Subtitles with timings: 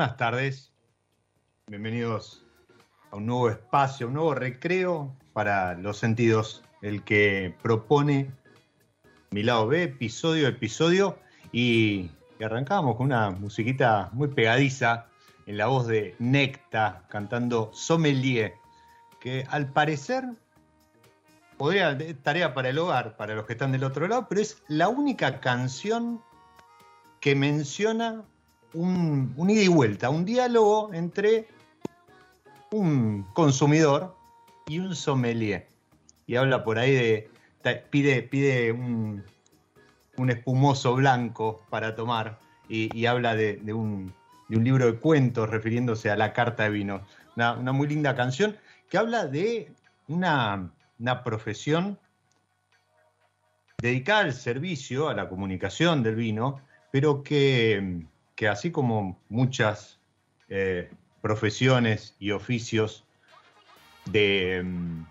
[0.00, 0.72] Buenas tardes,
[1.66, 2.42] bienvenidos
[3.10, 8.30] a un nuevo espacio, un nuevo recreo para los sentidos, el que propone
[9.30, 11.18] mi lado B, episodio episodio,
[11.52, 15.04] y, y arrancamos con una musiquita muy pegadiza
[15.44, 18.54] en la voz de Necta cantando Sommelier,
[19.20, 20.24] que al parecer
[21.58, 24.88] podría tarea para el hogar, para los que están del otro lado, pero es la
[24.88, 26.22] única canción
[27.20, 28.24] que menciona
[28.74, 31.46] un, ida y vuelta, un diálogo entre
[32.70, 34.16] un consumidor
[34.66, 35.68] y un sommelier.
[36.26, 37.30] Y habla por ahí de.
[37.90, 39.24] pide, pide un,
[40.16, 42.38] un espumoso blanco para tomar
[42.68, 44.14] y, habla de, de un,
[44.48, 47.02] de un libro de cuentos refiriéndose a la carta de vino.
[47.36, 48.56] Una, una muy linda canción
[48.88, 49.72] que habla de
[50.08, 51.98] una, una profesión
[53.80, 56.60] dedicada al servicio, a la comunicación del vino,
[56.90, 58.04] pero que,
[58.40, 60.00] que así como muchas
[60.48, 60.90] eh,
[61.20, 63.04] profesiones y oficios
[64.06, 65.04] de, mm,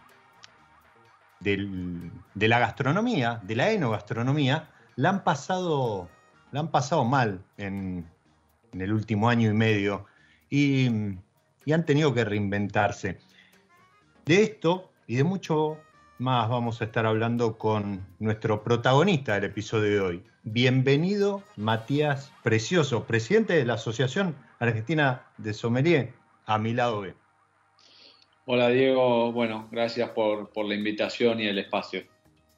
[2.34, 6.10] de la gastronomía, de la enogastronomía, la han pasado,
[6.52, 8.04] la han pasado mal en,
[8.74, 10.08] en el último año y medio
[10.50, 10.90] y,
[11.66, 13.20] y han tenido que reinventarse.
[14.26, 15.78] De esto y de mucho
[16.18, 20.24] más vamos a estar hablando con nuestro protagonista del episodio de hoy.
[20.52, 26.14] Bienvenido Matías Precioso, presidente de la Asociación Argentina de Sommelier,
[26.48, 27.14] a mi lado B.
[28.46, 32.02] Hola Diego, bueno, gracias por, por la invitación y el espacio.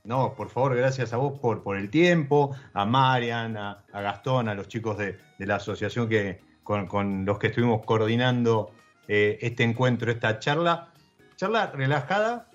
[0.06, 4.48] No, por favor, gracias a vos por, por el tiempo, a Marian, a, a Gastón,
[4.48, 8.72] a los chicos de, de la asociación que, con, con los que estuvimos coordinando
[9.10, 10.94] eh, este encuentro, esta charla.
[11.36, 12.48] Charla relajada,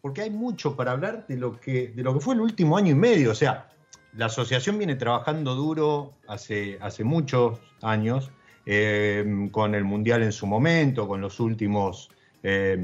[0.00, 2.90] porque hay mucho para hablar de lo que, de lo que fue el último año
[2.90, 3.30] y medio.
[3.30, 3.69] O sea,
[4.14, 8.30] la asociación viene trabajando duro hace, hace muchos años,
[8.66, 12.10] eh, con el Mundial en su momento, con los últimos
[12.42, 12.78] eh,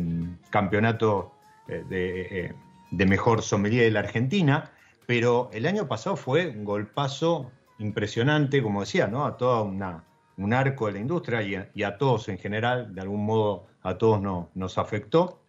[0.51, 1.27] campeonatos
[1.69, 2.53] eh,
[2.91, 4.71] de, mejor sommelier de la Argentina,
[5.07, 9.25] pero el año pasado fue un golpazo impresionante, como decía, ¿no?
[9.27, 10.05] A una,
[10.39, 13.67] un arco de la industria y a, y a todos en general, de algún modo
[13.83, 15.41] a todos no- nos afectó.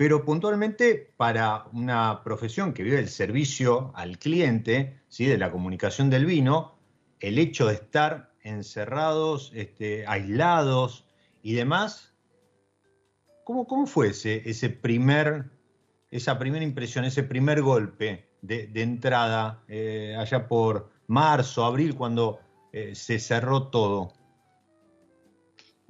[0.00, 5.26] Pero puntualmente para una profesión que vive el servicio al cliente, ¿sí?
[5.26, 6.78] de la comunicación del vino,
[7.18, 11.06] el hecho de estar encerrados, este, aislados
[11.42, 12.14] y demás,
[13.44, 15.50] ¿cómo, cómo fue ese, ese primer,
[16.10, 22.40] esa primera impresión, ese primer golpe de, entrada eh, allá por marzo, abril, cuando
[22.72, 24.14] eh, se cerró todo?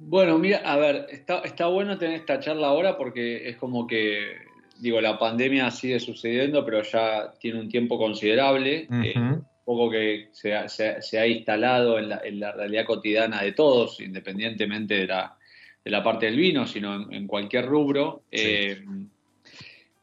[0.03, 4.35] Bueno, mira, a ver, está, está bueno tener esta charla ahora porque es como que,
[4.79, 10.55] digo, la pandemia sigue sucediendo, pero ya tiene un tiempo considerable, un poco que se
[10.55, 15.07] ha, se se ha instalado en la, en la realidad cotidiana de todos, independientemente de
[15.07, 15.37] la,
[15.85, 18.23] de la parte del vino, sino en, en cualquier rubro.
[18.31, 18.41] Sí.
[18.43, 18.83] Eh,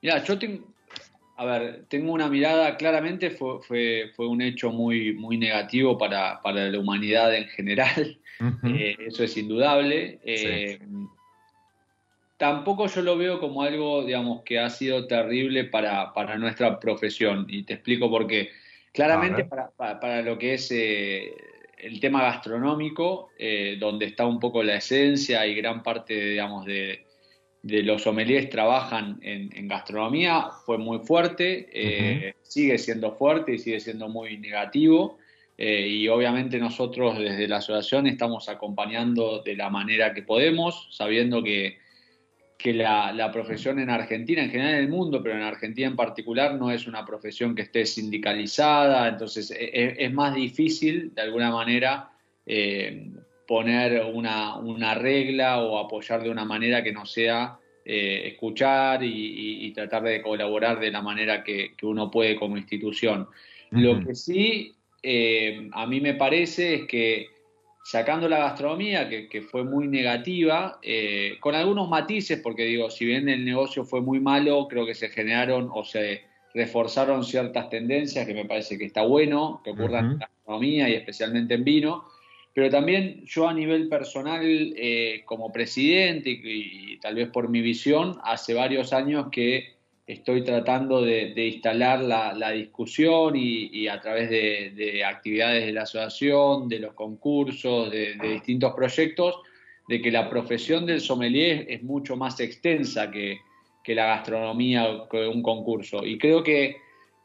[0.00, 0.74] mira, yo tengo,
[1.38, 6.42] a ver, tengo una mirada, claramente fue, fue, fue un hecho muy, muy negativo para,
[6.42, 8.18] para la humanidad en general.
[8.64, 10.20] Eh, eso es indudable.
[10.24, 10.78] Eh,
[12.36, 17.46] Tampoco yo lo veo como algo, digamos, que ha sido terrible para, para nuestra profesión.
[17.48, 18.50] Y te explico por qué.
[18.92, 21.34] Claramente para, para- para lo que es eh,
[21.78, 23.30] el tema gastronómico,
[23.80, 27.07] donde está un poco la esencia y gran parte, digamos, de,
[27.62, 33.58] de los sommeliers trabajan en, en gastronomía, fue muy fuerte, eh, sigue siendo fuerte y
[33.58, 35.18] sigue siendo muy negativo.
[35.60, 41.42] Eh, y obviamente nosotros desde la asociación estamos acompañando de la manera que podemos, sabiendo
[41.42, 41.78] que,
[42.56, 45.96] que la, la profesión en Argentina, en general en el mundo, pero en Argentina en
[45.96, 51.22] particular, no es una profesión que esté sindicalizada, entonces e- e- es, más difícil de
[51.22, 52.12] alguna manera
[52.46, 53.10] eh,
[53.48, 59.08] poner una, una regla o apoyar de una manera que no sea eh, escuchar y,
[59.08, 63.28] y- y tratar de colaborar de la manera que, que uno puede como institución.
[63.70, 67.28] Lo que sí eh, a mí me parece es que
[67.82, 73.06] sacando la gastronomía, que, que fue muy negativa, eh, con algunos matices, porque digo, si
[73.06, 78.26] bien el negocio fue muy malo, creo que se generaron o se reforzaron ciertas tendencias
[78.26, 82.04] que me parece que está bueno que ocurran en la gastronomía y especialmente en vino.
[82.58, 87.60] Pero también yo a nivel personal, eh, como presidente y, y tal vez por mi
[87.60, 89.74] visión, hace varios años que
[90.08, 95.66] estoy tratando de, de instalar la, la discusión y, y a través de, de actividades
[95.66, 99.36] de la asociación, de los concursos, de, de distintos proyectos,
[99.86, 103.38] de que la profesión del sommelier es mucho más extensa que,
[103.84, 106.04] que la gastronomía o que un concurso.
[106.04, 106.78] Y creo que,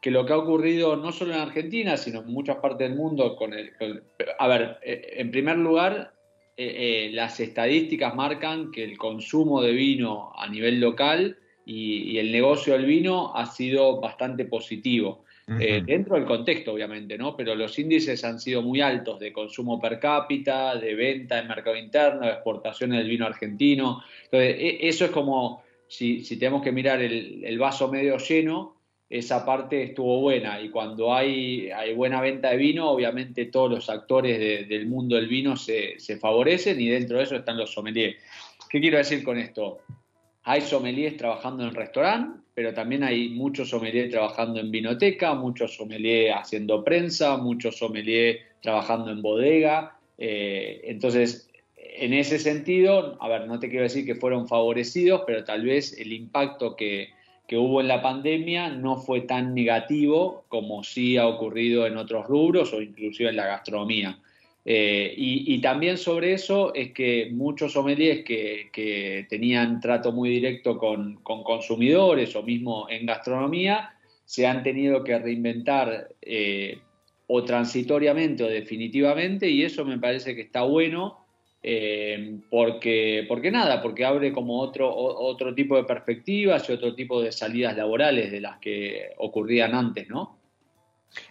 [0.04, 3.34] que lo que ha ocurrido no solo en Argentina, sino en muchas partes del mundo,
[3.36, 4.02] con el, con-
[4.38, 6.12] a ver, eh, en primer lugar,
[6.58, 12.18] eh, eh, las estadísticas marcan que el consumo de vino a nivel local y, y
[12.18, 15.24] el negocio del vino ha sido bastante positivo.
[15.58, 17.34] Eh, dentro del contexto, obviamente, ¿no?
[17.34, 21.76] Pero los índices han sido muy altos de consumo per cápita, de venta en mercado
[21.76, 24.02] interno, de exportaciones del vino argentino.
[24.24, 28.83] Entonces, e- eso es como, si, si tenemos que mirar el, el vaso medio lleno,
[29.18, 30.60] esa parte estuvo buena.
[30.60, 35.14] Y cuando hay, hay buena venta de vino, obviamente todos los actores de- del mundo
[35.14, 38.16] del vino se, se favorecen y dentro de eso están los sommeliers.
[38.68, 39.78] ¿Qué quiero decir con esto?
[40.42, 46.34] Hay sommeliers trabajando en restaurante, pero también hay muchos sommeliers trabajando en vinoteca, muchos sommeliers
[46.36, 49.96] haciendo prensa, muchos sommeliers trabajando en bodega.
[50.18, 55.44] Eh, entonces, en ese sentido, a ver, no te quiero decir que fueron favorecidos, pero
[55.44, 57.13] tal vez el impacto que,
[57.46, 62.26] que hubo en la pandemia no fue tan negativo como sí ha ocurrido en otros
[62.26, 64.18] rubros o inclusive en la gastronomía.
[64.66, 70.78] Eh, y, también sobre eso es que muchos sommeliers que, que tenían trato muy directo
[70.78, 76.78] con, con consumidores o mismo en gastronomía se han tenido que reinventar eh,
[77.26, 81.23] o transitoriamente o definitivamente y eso me parece que está bueno
[81.66, 87.22] eh, porque, porque nada, porque abre como otro, otro tipo de perspectivas y otro tipo
[87.22, 90.38] de salidas laborales de las que ocurrían antes, ¿no?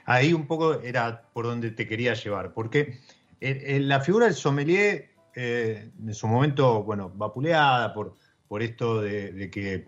[0.05, 2.97] Ahí un poco era por donde te quería llevar, porque
[3.39, 8.15] la figura del sommelier, eh, en su momento, bueno, vapuleada por,
[8.47, 9.85] por esto de, que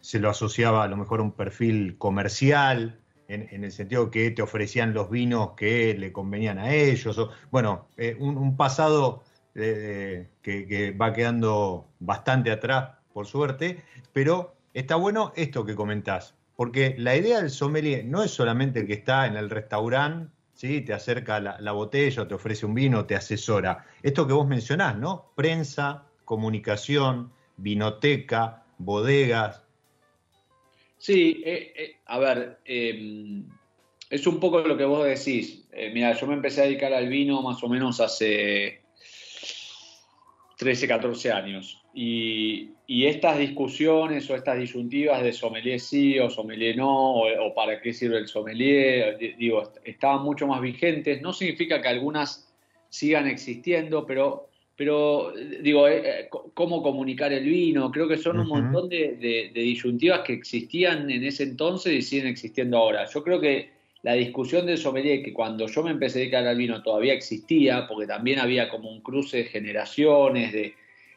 [0.00, 4.42] se lo asociaba a lo mejor a un perfil comercial, en, el sentido que te
[4.42, 9.24] ofrecían los vinos que le convenían a ellos, o, bueno, eh, un pasado
[9.58, 16.94] eh, que, va quedando bastante atrás, por suerte, pero está bueno esto que comentás, porque
[16.98, 20.80] la idea del sommelier no es solamente el que está en el restaurante, ¿sí?
[20.80, 23.86] te acerca la, la botella, te ofrece un vino, te asesora.
[24.02, 25.32] Esto que vos mencionás, ¿no?
[25.34, 29.62] Prensa, comunicación, vinoteca, bodegas.
[30.98, 33.42] Sí, eh, eh, a ver, eh,
[34.10, 35.68] es un poco lo que vos decís.
[35.92, 38.82] Mira, yo me empecé a dedicar al vino más o menos hace
[40.58, 41.80] 13, 14 años.
[41.94, 47.54] Y, y estas discusiones o estas disyuntivas de sommelier sí o sommelier no, o, o
[47.54, 51.22] para qué sirve el sommelier, di- digo, est- estaban mucho más vigentes.
[51.22, 52.52] No significa que algunas
[52.88, 58.48] sigan existiendo, pero, pero digo, eh, eh, cómo comunicar el vino, creo que son un
[58.48, 63.04] montón de, de- de disyuntivas que existían en ese entonces y siguen existiendo ahora.
[63.12, 66.56] Yo creo que la discusión del sommelier, que cuando yo me empecé a dedicar al
[66.56, 70.74] vino todavía existía, porque también había como un cruce de generaciones, de,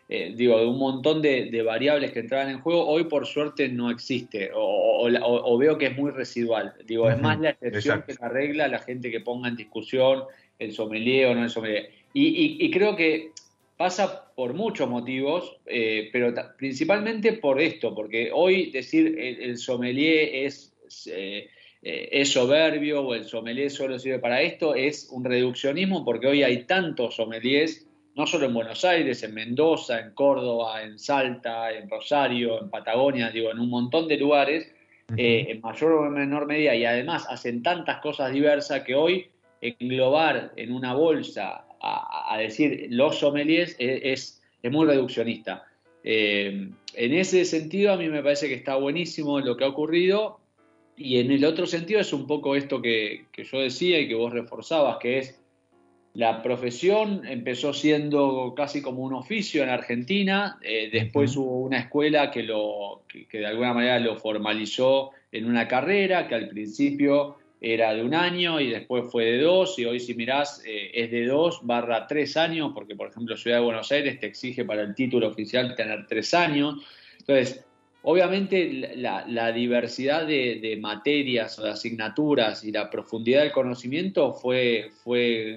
[0.10, 3.70] eh, digo, de un montón de, de variables que entraban en juego, hoy por suerte
[3.70, 6.74] no existe, o, o- o- o veo que es muy residual.
[6.86, 8.14] Digo, es más la excepción exacto.
[8.18, 10.24] que la regla, la gente que ponga en discusión
[10.60, 11.90] el sommelier o no el sommelier.
[12.14, 13.32] Y, y- y creo que
[13.78, 20.30] pasa por muchos motivos, eh, pero principalmente por esto, porque hoy decir el, el sommelier
[20.46, 20.74] es,
[21.08, 21.48] eh,
[21.82, 26.44] eh, es soberbio o el sommelier solo sirve para esto es un reduccionismo, porque hoy
[26.44, 31.90] hay tantos sommeliers, no solo en Buenos Aires, en Mendoza, en Córdoba, en Salta, en
[31.90, 34.72] Rosario, en Patagonia, digo, en un montón de lugares,
[35.18, 39.28] eh, en mayor o menor medida, y además hacen tantas cosas diversas que hoy
[39.62, 45.66] englobar en una bolsa a, a decir los sommeliers es, es, es muy reduccionista.
[46.04, 50.41] Eh, en ese sentido, a mí me parece que está buenísimo lo que ha ocurrido,
[51.04, 54.16] y en el otro sentido es un poco esto que, que yo decía y que
[54.16, 55.42] vos reforzabas, que es
[56.14, 62.32] la profesión empezó siendo casi como un oficio en Argentina, eh, después hubo una escuela
[62.32, 67.38] que, lo, que, que de alguna manera lo formalizó en una carrera que al principio
[67.62, 71.12] era de un año y después fue de dos y hoy si mirás eh, es
[71.12, 74.82] de dos barra tres años porque por ejemplo Ciudad de Buenos Aires te exige para
[74.82, 76.84] el título oficial tener tres años.
[77.20, 77.64] Entonces,
[78.04, 84.92] obviamente la, diversidad de, materias o de asignaturas y la profundidad del conocimiento fue,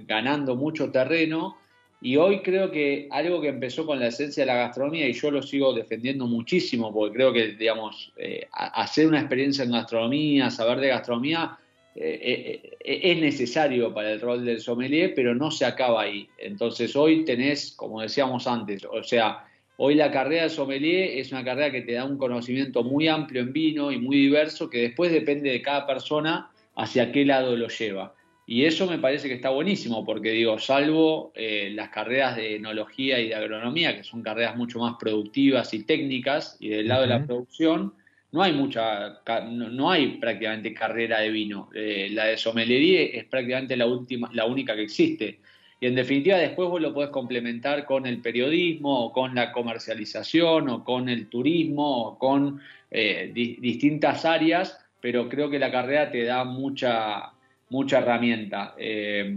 [0.07, 1.57] ganando mucho terreno
[2.01, 5.31] y hoy creo que algo que empezó con la esencia de la gastronomía y yo
[5.31, 10.81] lo sigo defendiendo muchísimo porque creo que, digamos, eh, hacer una experiencia en gastronomía, saber
[10.81, 11.59] de gastronomía,
[11.97, 16.29] eh, eh, es necesario para el rol del sommelier, pero no se acaba ahí.
[16.37, 19.47] Entonces hoy tenés, como decíamos antes, o sea,
[19.77, 23.43] hoy la carrera de sommelier es una carrera que te da un conocimiento muy amplio
[23.43, 27.69] en vino y muy diverso que después depende de cada persona hacia qué lado lo
[27.69, 28.15] lleva.
[28.47, 33.19] Y eso me parece que está buenísimo, porque digo, salvo eh, las carreras de enología
[33.19, 37.09] y de agronomía, que son carreras mucho más productivas y técnicas, y del lado de
[37.09, 37.95] la producción,
[38.33, 41.71] no hay mucha, no hay prácticamente carrera de vino.
[41.75, 45.39] Eh, la de sommelier es prácticamente la última, la única que existe.
[45.85, 50.71] Y en definitiva después vos lo podés complementar con el periodismo, o con la comercialización,
[50.71, 52.59] o con el turismo, o con
[52.91, 57.33] eh, di- distintas áreas, pero creo que la carrera te da mucha,
[57.69, 58.75] mucha herramienta.
[58.79, 59.37] Eh,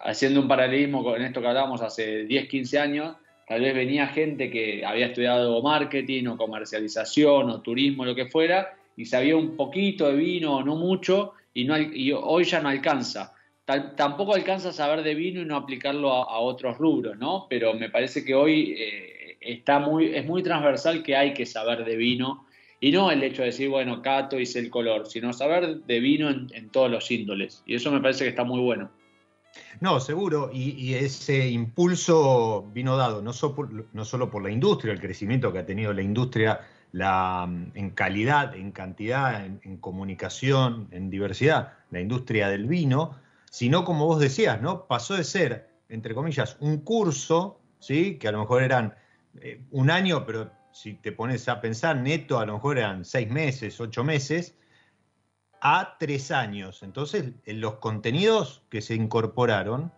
[0.00, 3.14] haciendo un paralelismo con esto que hablábamos hace 10, 15 años,
[3.46, 8.74] tal vez venía gente que había estudiado marketing o comercialización o turismo, lo que fuera,
[8.96, 13.32] y sabía un poquito de vino o no mucho, y hoy ya no alcanza.
[13.64, 17.46] Tampoco alcanza a saber de vino y no aplicarlo a, otros rubros, ¿no?
[17.48, 21.84] Pero me parece que hoy eh, está muy, es muy transversal que hay que saber
[21.84, 22.46] de vino,
[22.84, 26.00] y no el hecho de decir, bueno, cato y sé el color, sino saber de
[26.00, 27.62] vino en, todos los índoles.
[27.64, 28.90] Y eso me parece que está muy bueno.
[29.80, 33.32] No, seguro, y, ese impulso vino dado no,
[33.94, 36.60] no solo por la industria, el crecimiento que ha tenido la industria
[36.92, 43.16] la, en calidad, en cantidad, en comunicación, en diversidad, la industria del vino,
[43.54, 44.88] sino como vos decías, ¿no?
[44.88, 48.18] Pasó de ser, entre comillas, un curso, ¿sí?
[48.18, 48.96] Que a lo mejor eran
[49.40, 53.30] eh, un año, pero si te pones a pensar, neto a lo mejor eran seis
[53.30, 54.56] meses, ocho meses,
[55.60, 56.82] a tres años.
[56.82, 59.92] Entonces, eh, los contenidos que se incorporaron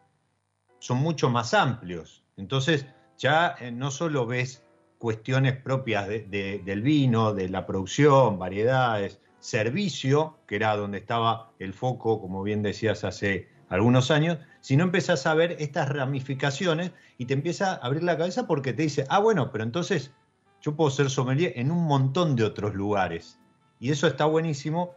[0.78, 2.25] son mucho más amplios.
[2.36, 2.84] Entonces,
[3.16, 4.66] ya eh, no solo ves
[4.98, 11.52] cuestiones propias de- de- del vino, de la producción, variedades, servicio, que era donde estaba
[11.59, 17.26] el foco, como bien decías hace algunos años, sino empezás a ver estas ramificaciones y
[17.26, 20.12] te empieza a abrir la cabeza porque te dice, ah, bueno, pero entonces
[20.61, 23.38] yo puedo ser sommelier en un montón de otros lugares.
[23.78, 24.95] Y eso está buenísimo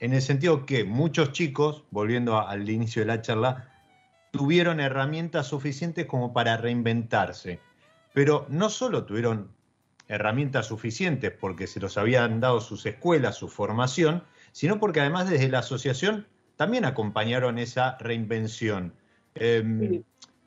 [0.00, 3.68] en el sentido que muchos chicos, volviendo al inicio de la charla,
[4.30, 7.60] tuvieron herramientas suficientes como para reinventarse.
[8.12, 9.50] Pero no solo tuvieron
[10.08, 15.48] herramientas suficientes porque se los habían dado sus escuelas, su formación, sino porque además desde
[15.48, 18.92] la asociación también acompañaron esa reinvención.
[19.34, 20.02] Em,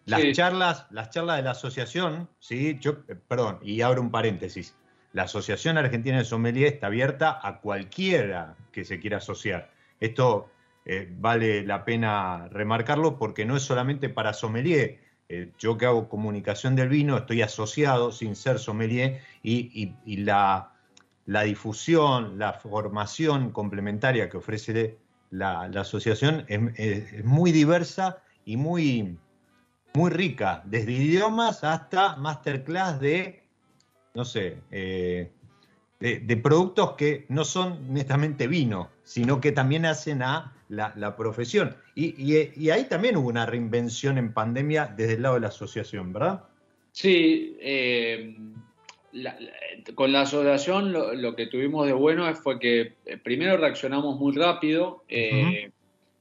[0.06, 0.32] las Sí.
[0.34, 4.75] charlas, las charlas de la asociación, sí, yo, eh, perdón, y abro un paréntesis.
[5.13, 9.72] La Asociación Argentina de Sommelier está abierta a cualquiera que se quiera asociar.
[10.00, 10.50] Esto
[10.86, 15.00] eh, vale la pena remarcarlo porque no es solamente para sommelier.
[15.34, 20.74] Eh, yo que hago comunicación del vino estoy asociado sin ser sommelier y, la,
[21.26, 24.98] difusión, la formación complementaria que ofrece
[25.30, 29.18] la, asociación es muy diversa y muy,
[29.94, 33.42] muy rica, desde idiomas hasta masterclass de,
[34.14, 35.32] no sé, eh,
[36.02, 41.16] de, de productos que no son netamente vino, sino que también hacen a la, la
[41.16, 41.75] profesión.
[41.96, 45.48] Y, y- y ahí también hubo una reinvención en pandemia desde el lado de la
[45.50, 46.44] asociación, ¿verdad?
[46.94, 48.36] Sí, eh,
[49.12, 49.51] la- la-
[49.96, 54.36] con la asociación lo, lo que tuvimos de bueno fue que eh, primero reaccionamos muy
[54.36, 55.04] rápido.
[55.10, 55.70] eh,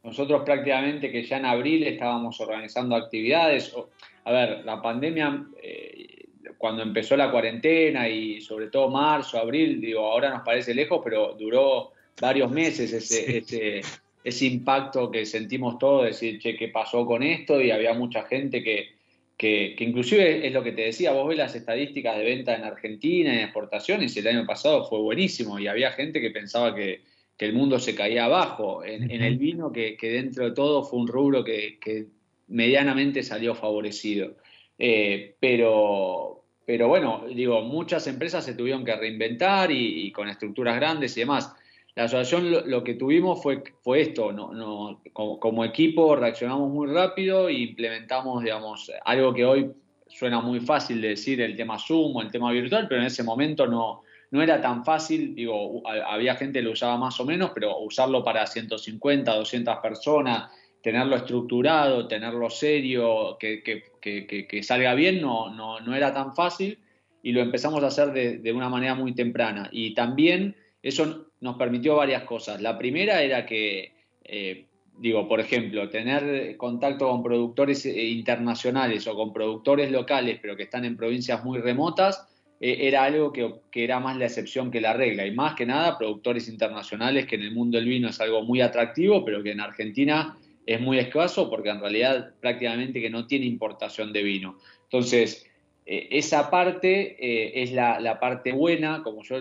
[0.03, 3.73] Nosotros prácticamente que ya en abril estábamos organizando actividades.
[3.75, 3.91] O-
[4.25, 6.25] A ver, la pandemia, eh,
[6.59, 11.35] cuando empezó la cuarentena y sobre todo marzo, abril, digo, ahora nos parece lejos, pero
[11.39, 13.37] duró varios meses ese, Sí.
[13.39, 13.81] ese,
[14.23, 17.61] ese impacto que sentimos todos, decir, che, ¿qué pasó con esto?
[17.61, 18.91] Y había mucha gente que,
[19.37, 22.65] que, que inclusive es lo que te decía, vos ves las estadísticas de venta en
[22.65, 26.75] Argentina y en exportaciones, y el año pasado fue buenísimo, y había gente que pensaba
[26.75, 27.01] que,
[27.37, 28.85] que el mundo se caía abajo.
[28.85, 32.07] En, en el vino, que, que dentro de todo fue un rubro que, que
[32.49, 34.37] medianamente salió favorecido.
[34.79, 40.77] Eh, pero, pero bueno, digo, muchas empresas se tuvieron que reinventar y, y con estructuras
[40.77, 41.55] grandes y demás.
[42.01, 47.51] La asociación lo, que tuvimos fue, fue esto, no, no, como, equipo reaccionamos muy rápido
[47.51, 49.71] e implementamos, digamos, algo que hoy
[50.09, 53.23] suena muy fácil de decir, el tema Zoom o el tema virtual, pero en ese
[53.23, 57.27] momento no, no era tan fácil, digo, ha- había gente que lo usaba más o
[57.27, 60.51] menos, pero usarlo para 150, 200 personas,
[60.83, 66.35] tenerlo estructurado, tenerlo serio, que- que- que- que salga bien, no, no, no era tan
[66.35, 66.79] fácil
[67.23, 69.69] y lo empezamos a hacer de, de una manera muy temprana.
[69.71, 72.61] Y también eso nos permitió varias cosas.
[72.61, 73.93] La primera era que,
[74.25, 74.67] eh,
[74.99, 80.65] digo, por ejemplo, tener contacto con productores eh, internacionales o con productores locales, pero que
[80.65, 82.27] están en provincias muy remotas,
[82.61, 85.27] eh, era algo que, que era más la excepción que la regla.
[85.27, 88.63] Y más que nada, productores internacionales, que en el mundo del vino es algo muy
[88.63, 93.47] atractivo, pero que en Argentina es muy escaso porque en realidad prácticamente que no tiene
[93.47, 94.59] importación de vino.
[94.85, 95.47] Entonces,
[95.87, 99.39] esa parte es la, la parte buena, como yo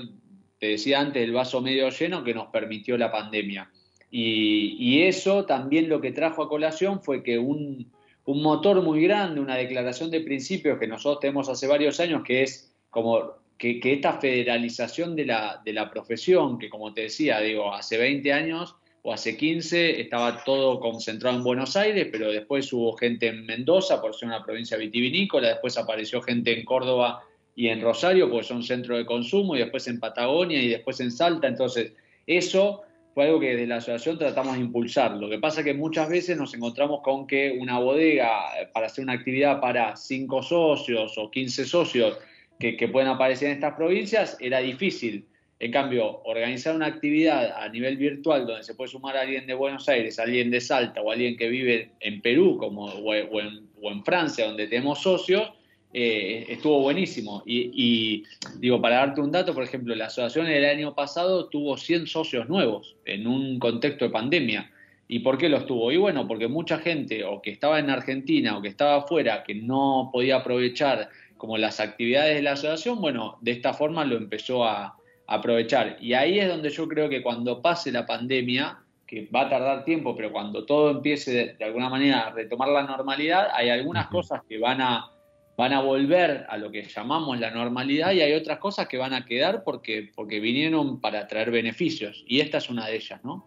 [0.60, 3.72] te decía antes, el vaso medio lleno que nos permitió la pandemia.
[4.12, 7.91] Y, eso también lo que trajo a colación fue que un,
[8.26, 12.43] un motor muy grande, una declaración de principios que nosotros tenemos hace varios años, que
[12.43, 17.39] es como que, que esta federalización de la, de la profesión, que como te decía,
[17.39, 22.72] digo, hace 20 años o hace 15 estaba todo concentrado en Buenos Aires, pero después
[22.74, 27.24] hubo gente en Mendoza por ser una provincia vitivinícola, después apareció gente en Córdoba
[27.60, 31.12] y en Rosario porque son centros de consumo, y después en Patagonia y después en
[31.12, 31.45] Salta.
[31.45, 31.91] Entonces,
[32.26, 35.17] eso fue algo que desde la asociación tratamos de impulsar.
[35.17, 38.86] Lo que pasa es que muchas veces nos encontramos con que una bodega, eh, para
[38.86, 42.17] hacer una actividad para 5 socios o 15 socios
[42.58, 45.26] que, pueden aparecer en estas provincias, era difícil.
[45.60, 49.54] En cambio, organizar una actividad a nivel virtual donde se puede sumar a alguien de
[49.54, 53.91] Buenos Aires, alguien de Salta o alguien que vive en Perú como, o en, o
[53.91, 55.59] en Francia, donde tenemos socios,
[55.91, 57.41] eh, estuvo buenísimo.
[57.45, 58.23] Y, y,
[58.60, 62.47] digo, para darte un dato, por ejemplo, la asociación el año pasado tuvo 100 socios
[62.47, 64.71] nuevos en un contexto de pandemia.
[65.08, 65.91] ¿Y por qué los tuvo?
[65.91, 69.56] Y bueno, porque mucha gente o que estaba en Argentina o que estaba afuera, que
[69.56, 74.65] no podía aprovechar como las actividades de la asociación, bueno, de esta forma lo empezó
[74.65, 74.95] a,
[75.32, 75.97] aprovechar.
[76.02, 79.86] Y ahí es donde yo creo que cuando pase la pandemia, que va a tardar
[79.86, 84.06] tiempo, pero cuando todo empiece de, de alguna manera a retomar la normalidad, hay algunas
[84.06, 84.12] uh -huh.
[84.12, 85.12] cosas que van a,
[85.60, 89.13] van a volver a lo que llamamos la normalidad y hay otras cosas que van
[89.13, 92.24] a quedar porque, porque vinieron para traer beneficios.
[92.26, 93.45] Y esta es una de ellas, ¿no?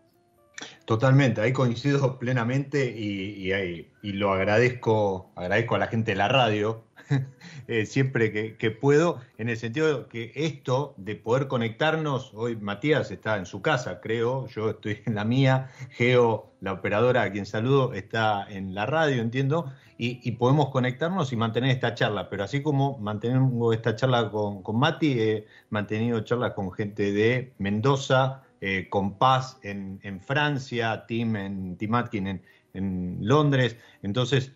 [0.84, 6.28] Totalmente, ahí coincido plenamente y, y, y lo agradezco, agradezco a la gente de la
[6.28, 6.84] radio
[7.68, 13.10] eh, siempre que, que, puedo, en el sentido que esto de poder conectarnos, hoy Matías
[13.10, 17.46] está en su casa, creo, yo estoy en la mía, Geo, la operadora a quien
[17.46, 19.72] saludo, está en la radio, entiendo,
[20.04, 24.76] y, podemos conectarnos y mantener esta charla, pero así como mantenemos esta charla con, con
[24.76, 31.36] Mati, he mantenido charlas con gente de Mendoza, eh, con Paz en, en, Francia, Tim,
[31.36, 32.42] en, Tim Atkin en,
[32.74, 34.50] en Londres, entonces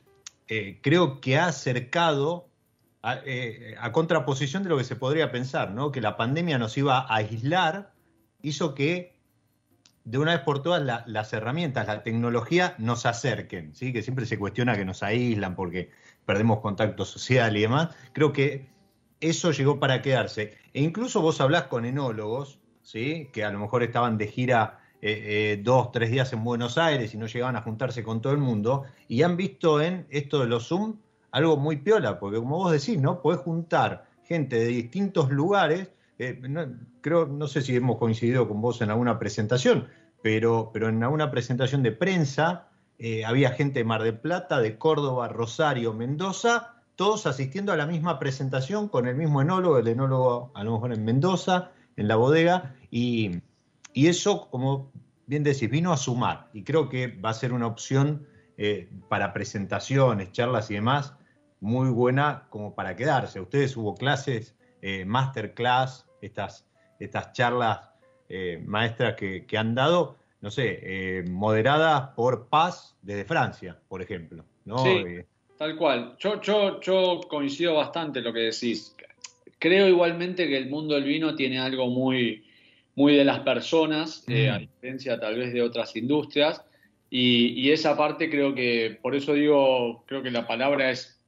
[0.48, 2.48] eh, creo que ha acercado
[3.02, 5.92] a, eh, a, contraposición de lo que se podría pensar, ¿no?
[5.92, 7.92] que la pandemia nos iba a aislar,
[8.42, 9.15] hizo que
[10.06, 13.92] de una vez por todas la, las herramientas, la tecnología nos acerquen, ¿sí?
[13.92, 15.90] que siempre se cuestiona que nos aíslan porque
[16.24, 17.94] perdemos contacto social y demás.
[18.12, 18.70] Creo que
[19.20, 20.56] eso llegó para quedarse.
[20.72, 23.30] E incluso vos hablás con enólogos, ¿sí?
[23.32, 27.12] que a lo mejor estaban de gira eh, eh, dos, tres días en Buenos Aires
[27.12, 30.46] y no llegaban a juntarse con todo el mundo, y han visto en esto de
[30.46, 30.96] los Zoom
[31.32, 33.20] algo muy piola, porque como vos decís, ¿no?
[33.20, 36.66] Podés juntar gente de distintos lugares, eh, no,
[37.00, 39.88] creo, no sé si hemos coincidido con vos en alguna presentación,
[40.22, 44.78] pero, pero en alguna presentación de prensa eh, había gente de Mar del Plata, de
[44.78, 50.50] Córdoba, Rosario, Mendoza, todos asistiendo a la misma presentación con el mismo enólogo, el enólogo
[50.54, 53.42] a lo mejor en Mendoza, en la bodega, y,
[53.92, 54.90] y eso, como
[55.26, 58.26] bien decís, vino a sumar, y creo que va a ser una opción
[58.56, 61.12] eh, para presentaciones, charlas y demás,
[61.60, 63.40] muy buena como para quedarse.
[63.40, 64.54] Ustedes hubo clases,
[65.04, 66.66] masterclass, estas,
[66.98, 67.80] estas charlas
[68.28, 74.02] eh, maestras que, que han dado, no sé, eh, moderadas por Paz desde Francia, por
[74.02, 74.44] ejemplo.
[74.64, 74.78] ¿no?
[74.78, 74.88] Sí.
[74.90, 75.26] Eh,
[75.58, 76.16] Tal cual.
[76.18, 78.94] Yo, yo, yo coincido bastante en lo que decís.
[79.58, 82.44] Creo igualmente que el mundo del vino tiene algo muy,
[82.94, 84.50] muy de las personas, Mm.
[84.52, 86.62] a diferencia tal vez de otras industrias.
[87.08, 91.18] Y, y esa parte creo que, por eso digo, creo que la palabra es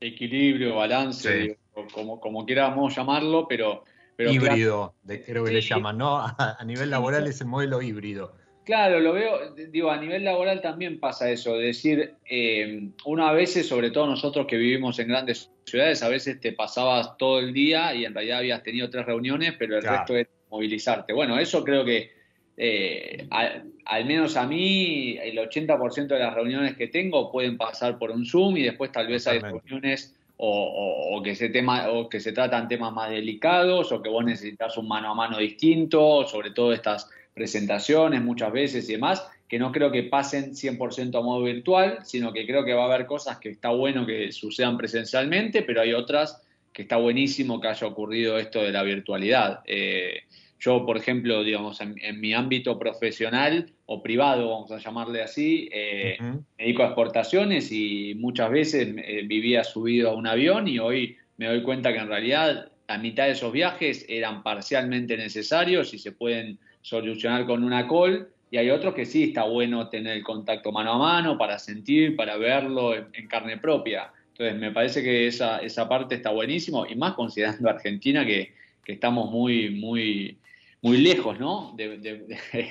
[0.00, 1.38] equilibrio, balance, Sí.
[1.48, 3.84] digo, como, como queramos llamarlo, pero...
[4.16, 5.68] pero claro- híbrido, de- creo que le Sí.
[5.68, 6.16] llaman, ¿no?
[6.18, 8.34] A, a nivel laboral es el modelo híbrido.
[8.64, 13.68] Claro, lo veo, digo, a nivel laboral también pasa eso, de decir, eh, una veces,
[13.68, 17.94] sobre todo nosotros que vivimos en grandes ciudades, a veces te pasabas todo el día
[17.94, 19.98] y en realidad habías tenido tres reuniones, pero el Claro.
[19.98, 21.12] resto es movilizarte.
[21.12, 22.10] Bueno, eso creo que,
[22.56, 27.98] eh, al, al menos a mí, el 80% de las reuniones que tengo pueden pasar
[28.00, 32.20] por un Zoom y después tal vez hay reuniones o, que se tema, o que
[32.20, 36.50] se tratan temas más delicados o que vos necesitas un mano a mano distinto, sobre
[36.50, 41.44] todo estas presentaciones muchas veces y demás, que no creo que pasen 100% a modo
[41.44, 45.62] virtual, sino que creo que va a haber cosas que está bueno que sucedan presencialmente,
[45.62, 49.60] pero hay otras que está buenísimo que haya ocurrido esto de la virtualidad.
[49.66, 50.24] Eh,
[50.58, 55.68] yo, por ejemplo, digamos, en, en mi ámbito profesional o privado, vamos a llamarle así,
[55.72, 56.16] eh,
[56.58, 61.16] me dedico a exportaciones y muchas veces eh, vivía subido a un avión y hoy
[61.36, 65.98] me doy cuenta que en realidad la mitad de esos viajes eran parcialmente necesarios y
[65.98, 70.22] se pueden solucionar con una call y hay otros que sí está bueno tener el
[70.22, 74.12] contacto mano a mano para sentir, para verlo en, en carne propia.
[74.32, 78.52] Entonces me parece que esa, esa parte está buenísimo y más considerando Argentina que,
[78.84, 80.38] que estamos muy, muy,
[80.82, 81.72] muy lejos, ¿no?
[81.76, 82.68] De, de- de-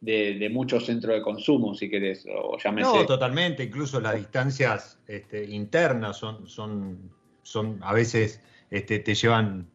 [0.00, 2.88] de- muchos centros de consumo, si querés, o llámese.
[2.88, 7.10] No, totalmente, incluso las distancias este, internas son, son,
[7.42, 9.66] son a veces este, te llevan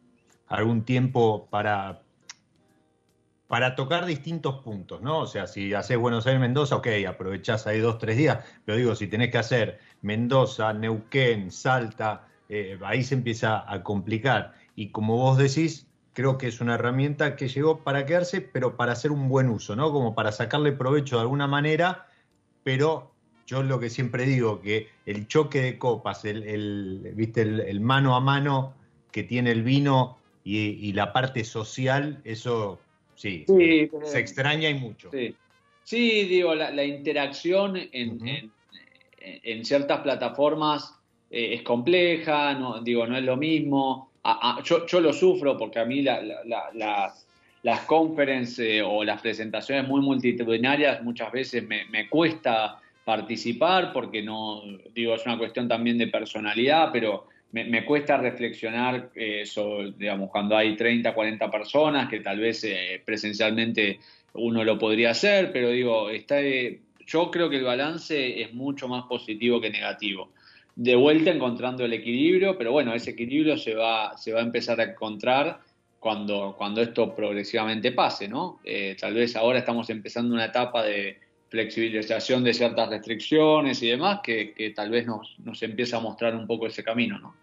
[0.48, 2.02] algún tiempo para,
[3.48, 5.20] para tocar distintos puntos, ¿no?
[5.20, 8.94] O sea, si haces Buenos Aires, Mendoza, ok, aprovechás ahí dos, tres días, pero digo,
[8.94, 14.54] si tenés que hacer Mendoza, Neuquén, Salta, eh, ahí se empieza a complicar.
[14.74, 18.92] Y como vos decís, creo que es una herramienta que llegó para quedarse, pero para
[18.92, 19.92] hacer un buen uso, ¿no?
[19.92, 22.06] Como para sacarle provecho de alguna manera,
[22.62, 23.12] pero
[23.46, 27.42] yo lo que siempre digo, que el choque de copas, el, el- ¿viste?
[27.42, 28.74] El, el mano a mano
[29.10, 32.80] que tiene el vino y, y la parte social, eso
[33.14, 33.44] sí,
[34.04, 35.10] se extraña y mucho.
[35.10, 35.36] Sí,
[35.84, 38.52] Sí, digo, la, la interacción en, en-
[39.18, 40.94] en ciertas plataformas
[41.30, 44.11] eh, es compleja, no, digo, no es lo mismo.
[44.24, 47.26] A- yo, yo lo sufro porque a mí la- la- la- las,
[47.62, 54.62] las conferences eh, o las presentaciones muy multitudinarias muchas veces me, cuesta participar porque no,
[54.94, 59.44] digo, es una cuestión también de personalidad, pero me, cuesta reflexionar eh,
[59.98, 64.00] digamos, cuando hay 30, 40 personas, que tal vez eh, presencialmente
[64.34, 68.88] uno lo podría hacer, pero digo, está, eh, yo creo que el balance es mucho
[68.88, 70.30] más positivo que negativo.
[70.74, 74.80] De vuelta encontrando el equilibrio, pero bueno, ese equilibrio se va, se va a empezar
[74.80, 75.60] a encontrar
[76.00, 78.60] cuando, cuando esto progresivamente pase, ¿no?
[78.64, 84.20] Eh, tal vez ahora estamos empezando una etapa de flexibilización de ciertas restricciones y demás,
[84.22, 87.34] que, que tal vez nos, nos empieza a mostrar un poco ese camino, ¿no?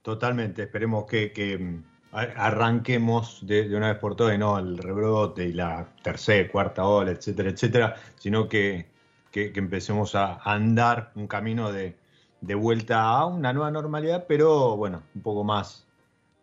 [0.00, 4.78] Totalmente, esperemos que, que, mm, arranquemos de, de una vez por todas y no el
[4.78, 8.86] rebrote y la tercera, cuarta ola, etcétera, etcétera, sino que,
[9.32, 11.96] que- empecemos a andar un camino de,
[12.40, 15.86] de vuelta a una nueva normalidad, pero bueno, un poco más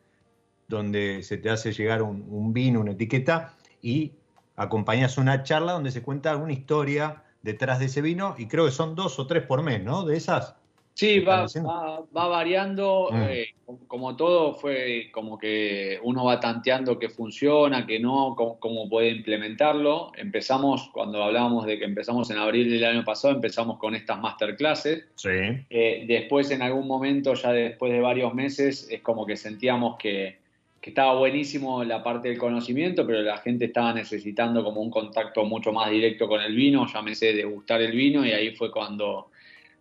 [0.67, 4.13] donde se te hace llegar un vino, una etiqueta, y
[4.55, 8.71] acompañas una charla donde se cuenta alguna historia detrás de ese vino, y creo que
[8.71, 10.03] son dos o tres por mes, ¿no?
[10.05, 10.55] De esas.
[10.93, 11.69] Sí, ¿Están va, haciendo?
[11.69, 13.21] va, va variando, Mm.
[13.29, 18.59] eh, como- como todo fue como que uno va tanteando que funciona, que no, cómo,
[18.59, 20.11] cómo puede implementarlo.
[20.17, 25.05] Empezamos, cuando hablábamos de que empezamos en abril del año pasado, empezamos con estas masterclasses.
[25.15, 25.29] Sí.
[25.69, 30.39] Eh, después, en algún momento, ya después de varios meses, es como que sentíamos que,
[30.81, 35.43] que estaba buenísimo la parte del conocimiento, pero la gente estaba necesitando como un contacto
[35.43, 39.29] mucho más directo con el vino, llámese degustar el vino, y ahí fue cuando,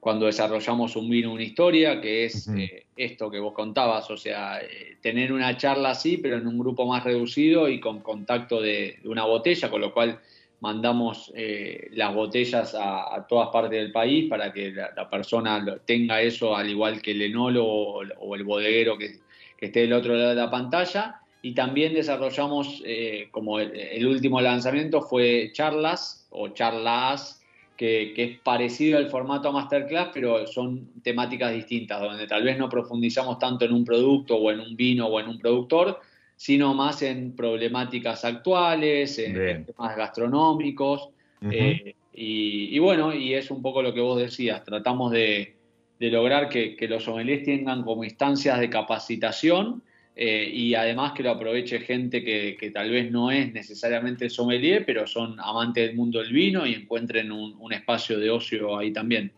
[0.00, 4.60] cuando desarrollamos un vino, una historia, que es eh, esto que vos contabas, o sea,
[4.60, 8.98] eh, tener una charla así, pero en un grupo más reducido y con contacto de,
[9.00, 10.18] de una botella, con lo cual
[10.60, 15.64] mandamos eh, las botellas a, a todas partes del país para que la, la persona
[15.86, 19.20] tenga eso al igual que el enólogo o, o el bodeguero que,
[19.58, 21.20] que esté del otro lado de la pantalla.
[21.42, 27.42] Y también desarrollamos, eh, como el, el último lanzamiento fue charlas o charlas,
[27.76, 32.68] que, que es parecido al formato masterclass, pero son temáticas distintas, donde tal vez no
[32.68, 36.00] profundizamos tanto en un producto o en un vino o en un productor,
[36.34, 39.64] sino más en problemáticas actuales, en, Bien.
[39.64, 41.08] temas gastronómicos.
[41.50, 45.57] Eh, y, y bueno, y es un poco lo que vos decías, tratamos de,
[45.98, 49.82] de lograr que, los sommeliers tengan como instancias de capacitación
[50.14, 54.84] eh, y además que lo aproveche gente que, que tal vez no es necesariamente sommelier,
[54.84, 58.92] pero son amantes del mundo del vino y encuentren un, un espacio de ocio ahí
[58.92, 59.32] también.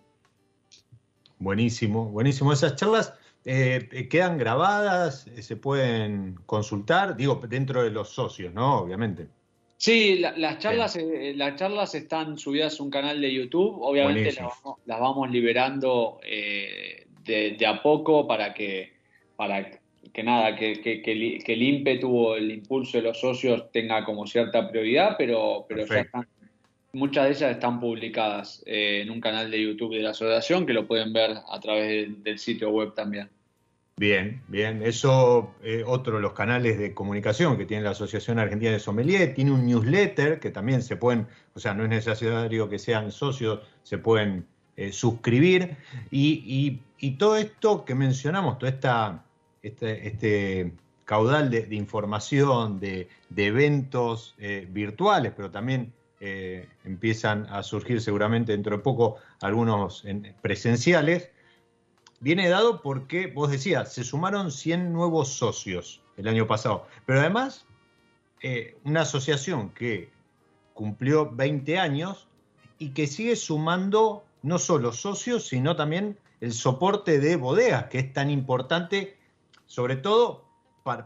[1.38, 2.52] Buenísimo, buenísimo.
[2.52, 8.80] Esas charlas eh, quedan grabadas, eh, se pueden consultar, digo, dentro de los socios, ¿no?
[8.80, 9.28] Obviamente.
[9.82, 13.78] Sí, la- las charlas, eh, las charlas están subidas a un canal de YouTube.
[13.80, 18.92] Obviamente las vamos, las vamos liberando eh, de, de a poco para que,
[19.36, 19.70] para
[20.12, 23.72] que nada, que, que- que el- que el ímpetu o el impulso de los socios
[23.72, 26.26] tenga como cierta prioridad, pero, pero ya están,
[26.92, 30.74] muchas de ellas están publicadas eh, en un canal de YouTube de la asociación que
[30.74, 33.30] lo pueden ver a través del, del sitio web también.
[33.96, 34.82] Bien, bien.
[34.82, 39.34] Eso, eh, otro de los canales de comunicación que tiene la Asociación Argentina de Sommelier,
[39.34, 43.60] tiene un newsletter que también se pueden, o sea, no es necesario que sean socios,
[43.82, 45.76] se pueden eh, suscribir.
[46.10, 46.80] Y,
[47.18, 49.22] todo esto que mencionamos, todo esta,
[49.62, 50.72] este, este
[51.04, 58.76] caudal de, información, de, eventos eh, virtuales, pero también eh, empiezan a surgir seguramente dentro
[58.76, 61.30] de poco algunos en- presenciales
[62.20, 67.66] viene dado porque, vos decías, se sumaron 100 nuevos socios el año pasado, pero además
[68.42, 70.10] eh, una asociación que
[70.74, 72.28] cumplió 20 años
[72.78, 78.12] y que sigue sumando no solo socios, sino también el soporte de bodegas, que es
[78.12, 79.18] tan importante,
[79.66, 80.44] sobre todo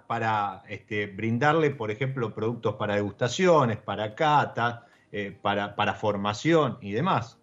[0.07, 6.93] para, este, brindarle, por ejemplo, productos para degustaciones, para cata, eh, para, para formación y
[6.93, 7.39] demás.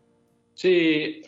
[0.61, 1.23] Sí, eh,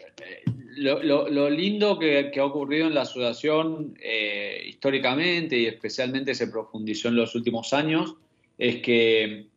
[0.77, 6.35] lo, lo- lo lindo que, que ha ocurrido en la asociación eh, históricamente y especialmente
[6.35, 8.15] se profundizó en los últimos años
[8.59, 9.47] es que,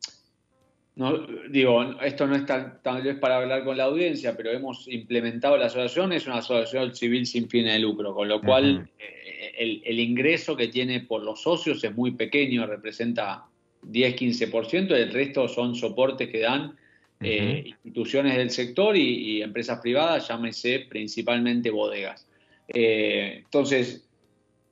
[0.94, 4.88] no, digo, esto no es tal, tal vez para hablar con la audiencia, pero hemos
[4.88, 9.52] implementado la asociación, es una asociación civil sin fines de lucro, con lo cual eh,
[9.58, 13.44] el, el ingreso que tiene por los socios es muy pequeño, representa
[13.82, 16.74] 10-15%, el resto son soportes que dan
[17.20, 22.26] eh, instituciones del sector y, y empresas privadas, llámese principalmente bodegas.
[22.68, 24.06] Eh, entonces,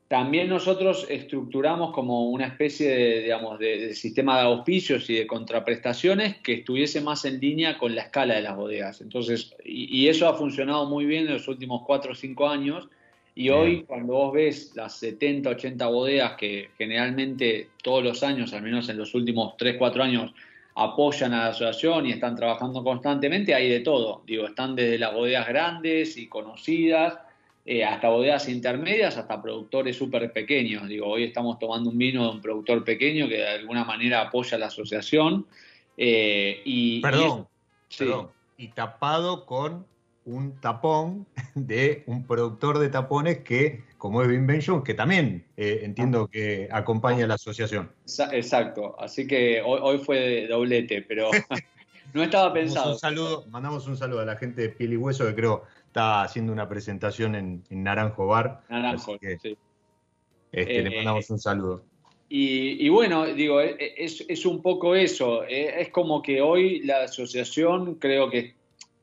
[0.09, 5.27] también nosotros estructuramos como una especie de, digamos, de, de sistema de auspicios y de
[5.27, 9.01] contraprestaciones que estuviese más en línea con la escala de las bodegas.
[9.01, 12.89] Entonces, y, y eso ha funcionado muy bien en los últimos 4 o 5 años.
[13.35, 13.55] Y Bien.
[13.55, 18.89] hoy, cuando vos ves las 70, 80 bodegas que generalmente todos los años, al menos
[18.91, 20.35] en los últimos 3, 4 años,
[20.77, 24.23] apoyan a la asociación y están trabajando constantemente, hay de todo.
[24.27, 27.19] Digo, están desde las bodegas grandes y conocidas,
[27.65, 30.89] eh, hasta bodegas intermedias, hasta productores súper pequeños.
[30.89, 34.57] Digo, hoy estamos tomando un vino de un productor pequeño que de alguna manera apoya
[34.57, 35.47] a la asociación.
[35.97, 37.47] eh, y, y Perdón,
[37.89, 38.29] es- perdón.
[38.59, 39.87] Y tapado con
[40.27, 46.27] un tapón de un productor de tapones que, como es Vinvention, que también eh, entiendo
[46.29, 47.91] que acompaña a la asociación.
[48.07, 51.31] Exa- Exacto, así que hoy, hoy fue doblete, pero
[52.15, 52.93] no estaba pensado.
[52.93, 56.23] un saludo, mandamos un saludo a la gente de Piel y Hueso que creo está
[56.23, 58.63] haciendo una presentación en, en Naranjo Bar.
[58.69, 59.57] Naranjo, que, sí.
[60.53, 61.85] este, Eh, le mandamos un saludo.
[62.29, 65.45] Y, y bueno, digo, e- e- es, es un poco eso.
[65.45, 68.55] eh, Es como que hoy la asociación creo que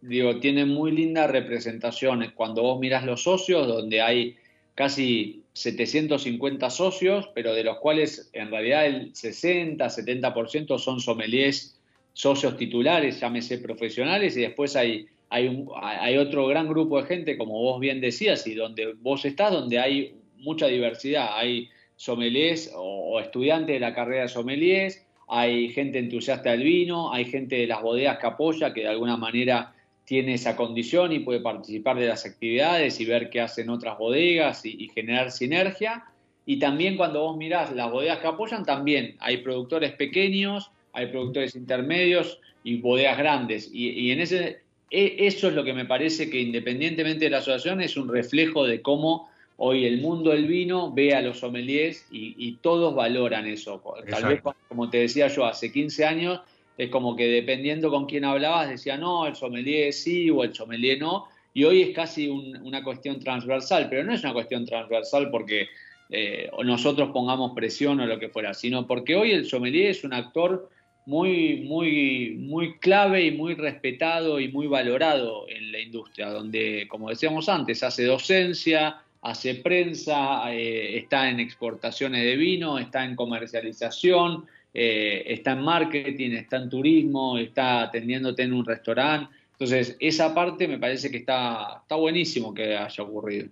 [0.01, 2.31] digo, tiene muy lindas representaciones.
[2.31, 4.35] Cuando vos mirás los socios, donde hay
[4.75, 11.77] casi 750 socios, pero de los cuales en realidad el 60, 70% son sommeliers,
[12.13, 17.37] socios titulares, llámese profesionales, y después hay, hay, un- hay otro gran grupo de gente,
[17.37, 21.29] como vos bien decías, y donde vos estás, donde hay mucha diversidad.
[21.37, 22.81] Hay sommeliers o,
[23.13, 27.67] o estudiantes de la carrera de sommeliers, hay gente entusiasta del vino, hay gente de
[27.67, 29.73] las bodegas que apoya, que de alguna manera
[30.11, 34.65] tiene esa condición y puede participar de las actividades y ver qué hacen otras bodegas
[34.65, 36.03] y, y generar sinergia.
[36.45, 41.55] Y también cuando vos mirás las bodegas que apoyan, también hay productores pequeños, hay productores
[41.55, 43.69] intermedios y bodegas grandes.
[43.71, 47.37] Y, y en ese, e- eso es lo que me parece que independientemente de la
[47.37, 52.05] asociación es un reflejo de cómo hoy el mundo del vino ve a los sommeliers
[52.11, 53.81] y, y todos valoran eso.
[53.81, 54.27] Tal Exacto.
[54.27, 56.41] vez, como te decía yo, hace 15 años
[56.83, 60.99] es como que dependiendo con quién hablabas decía no, el sommelier sí o el sommelier
[60.99, 61.27] no.
[61.53, 65.67] Y hoy es casi un- una cuestión transversal, pero no es una cuestión transversal porque
[66.09, 70.13] eh, nosotros pongamos presión o lo que fuera, sino porque hoy el sommelier es un
[70.13, 70.69] actor
[71.05, 77.09] muy, muy, muy clave y muy respetado y muy valorado en la industria, donde, como
[77.09, 84.45] decíamos antes, hace docencia, hace prensa, eh, está en exportaciones de vino, está en comercialización,
[84.73, 89.33] eh, está en marketing, está en turismo, está atendiéndote en un restaurante.
[89.53, 93.49] Entonces, esa parte me parece que está, está buenísimo que haya ocurrido.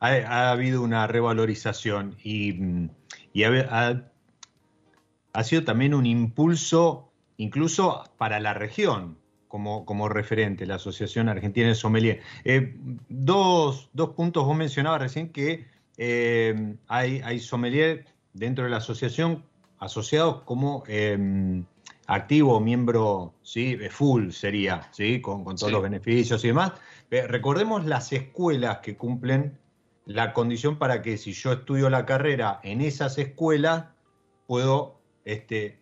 [0.00, 2.90] Ha, ha habido una revalorización y, mm,
[3.32, 4.04] y ha, ha-
[5.32, 9.16] ha sido también un impulso incluso para la región
[9.48, 12.20] como, como referente, la Asociación Argentina de Sommelier.
[12.44, 12.74] Eh,
[13.08, 19.44] dos, dos puntos, vos mencionabas recién que eh, hay, hay sommelier dentro de la asociación
[19.80, 21.62] asociados como eh,
[22.06, 23.76] activo miembro ¿sí?
[23.80, 25.20] Eh, full sería, ¿sí?
[25.20, 25.72] con, con todos Sí.
[25.72, 26.72] los beneficios y demás.
[27.10, 29.58] Eh, recordemos las escuelas que cumplen
[30.06, 33.84] la condición para que si yo estudio la carrera en esas escuelas,
[34.46, 35.78] puedo este,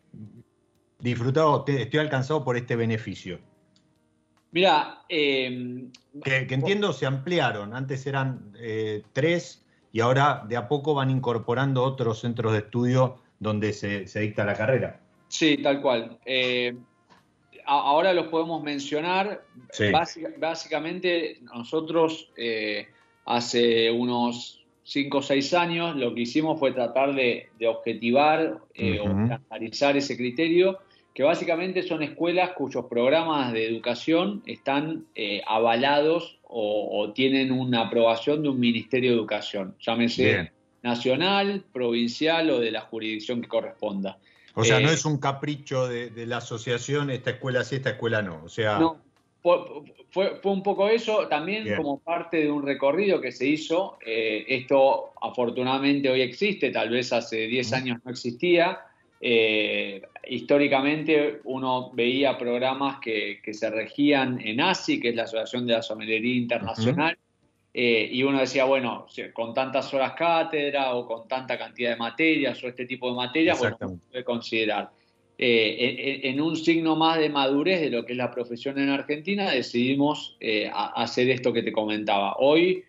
[0.98, 3.38] disfrutar o te- estoy alcanzado por este beneficio.
[4.50, 5.88] Mira, eh,
[6.24, 11.10] Que, que entiendo se ampliaron, antes eran eh, tres y ahora de a poco van
[11.10, 15.00] incorporando otros centros de estudio donde se, se dicta la carrera.
[15.28, 16.18] Sí, tal cual.
[16.24, 16.74] Eh,
[17.66, 19.42] ahora los podemos mencionar.
[19.70, 19.90] Sí.
[19.90, 22.88] Básica- básicamente, nosotros eh,
[23.26, 28.98] hace unos 5 o 6 años lo que hicimos fue tratar de, de objetivar eh,
[29.00, 30.78] o estandarizar ese criterio,
[31.12, 37.82] que básicamente son escuelas cuyos programas de educación están eh, avalados o, o tienen una
[37.82, 40.50] aprobación de un Ministerio de Educación, llámese Bien.
[40.82, 44.18] Nacional, provincial o de la jurisdicción que corresponda.
[44.54, 47.90] O sea, Eh, no es un capricho de, de la asociación, esta escuela sí, esta
[47.90, 48.42] escuela no.
[48.44, 48.96] O sea, No,
[49.42, 49.58] fue,
[50.10, 51.76] fue, un poco eso, también Bien.
[51.76, 53.98] como parte de un recorrido que se hizo.
[54.04, 58.80] eh, esto afortunadamente hoy existe, tal vez hace 10 años no existía.
[59.20, 65.66] Eh, históricamente uno veía programas que, que se regían en ASI, que es la Asociación
[65.66, 67.18] de la Sommeliería Internacional,
[67.74, 72.62] eh, y uno decía, bueno, con tantas horas cátedra o con tanta cantidad de materias
[72.64, 74.90] o este tipo de materias, bueno, se puede considerar.
[75.40, 78.88] Eh, en, en un signo más de madurez de lo que es la profesión en
[78.88, 82.36] Argentina, decidimos eh, a- hacer esto que te comentaba.
[82.38, 82.82] Hoy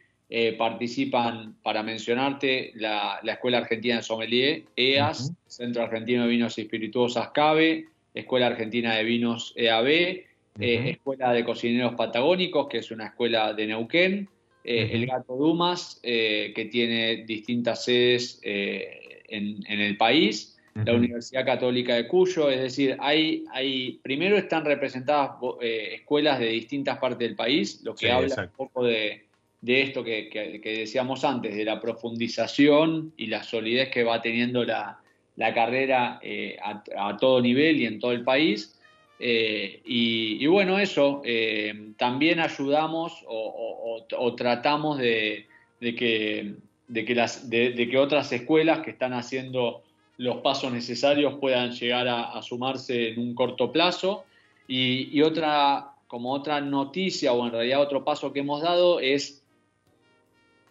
[0.58, 5.34] participan, para mencionarte, la, la Escuela Argentina de Sommelier, EAS.
[5.48, 10.24] Centro Argentino de Vinos y Espirituosas, CABE, Escuela Argentina de Vinos, EAB.
[10.60, 14.28] Escuela de Cocineros Patagónicos, que es una escuela de Neuquén,
[14.63, 14.89] eh.
[14.93, 20.95] El Gato Dumas, eh, que tiene distintas sedes eh, en, en el país, la.
[20.95, 27.28] Universidad Católica de Cuyo, es decir, hay, hay primero están representadas escuelas de distintas partes
[27.28, 28.52] del país, lo que Sí, habla exacto.
[28.63, 29.26] un poco de,
[29.62, 34.22] de esto que, que- que decíamos antes, de la profundización y la solidez que va
[34.22, 35.00] teniendo la,
[35.36, 38.79] la carrera eh, a, a todo nivel y en todo el país.
[39.19, 45.47] Eh, y, bueno, eso, eh, también ayudamos o, tratamos de,
[45.79, 46.55] que,
[46.88, 47.05] de,
[47.91, 49.84] que otras escuelas que están haciendo
[50.17, 54.26] los pasos necesarios puedan llegar a, sumarse en un corto plazo.
[54.67, 59.43] Y, otra, como otra noticia o en realidad otro paso que hemos dado es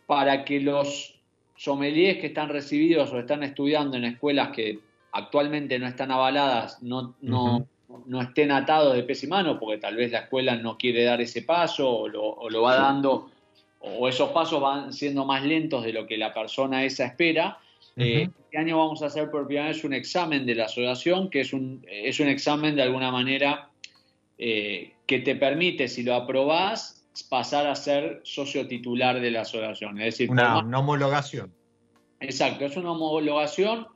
[0.06, 1.18] para que los
[1.56, 4.78] sommeliers que están recibidos o están estudiando en escuelas que
[5.12, 7.14] actualmente no están avaladas, no,
[8.06, 11.20] no estén atados de pies y manos, porque tal vez la escuela no quiere dar
[11.20, 13.30] ese paso o lo, o lo va dando,
[13.80, 17.58] o esos pasos van siendo más lentos de lo que la persona esa espera.
[17.96, 21.40] Eh, este año vamos a hacer por primera vez un examen de la asociación, que
[21.40, 23.70] es un, es un examen de alguna manera
[24.36, 29.98] eh, que te permite, si lo aprobás, pasar a ser socio titular de la asociación.
[29.98, 31.52] Es decir, Una, una homologación.
[32.20, 33.86] Exacto, es una homologación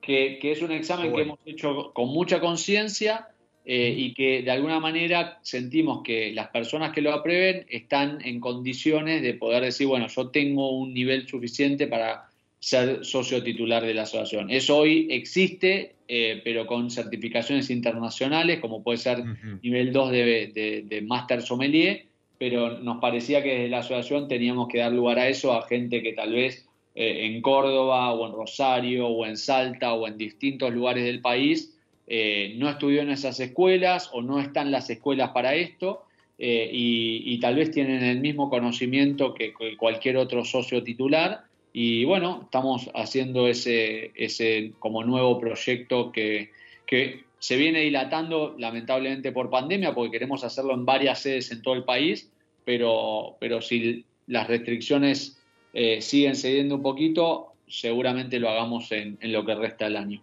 [0.00, 3.28] que, que es un examen que hemos hecho con mucha conciencia
[3.68, 8.38] eh, y que de alguna manera sentimos que las personas que lo aprueben están en
[8.38, 13.92] condiciones de poder decir, bueno, yo tengo un nivel suficiente para ser socio titular de
[13.92, 14.50] la asociación.
[14.50, 19.24] Eso hoy existe, eh, pero con certificaciones internacionales, como puede ser
[19.62, 22.04] nivel 2 de, de, de Master Sommelier,
[22.38, 26.02] pero nos parecía que desde la asociación teníamos que dar lugar a eso a gente
[26.02, 30.72] que tal vez eh, en Córdoba o en Rosario o en Salta o en distintos
[30.72, 31.75] lugares del país
[32.06, 36.04] eh, no estudió en esas escuelas o no están las escuelas para esto
[36.38, 42.04] eh, y, tal vez tienen el mismo conocimiento que, que cualquier otro socio titular y
[42.04, 46.50] bueno, estamos haciendo ese, ese como nuevo proyecto que,
[46.86, 51.74] que se viene dilatando lamentablemente por pandemia porque queremos hacerlo en varias sedes en todo
[51.74, 52.30] el país,
[52.64, 55.38] pero, pero si las restricciones
[55.74, 60.22] eh, siguen cediendo un poquito, seguramente lo hagamos en, en lo que resta del año.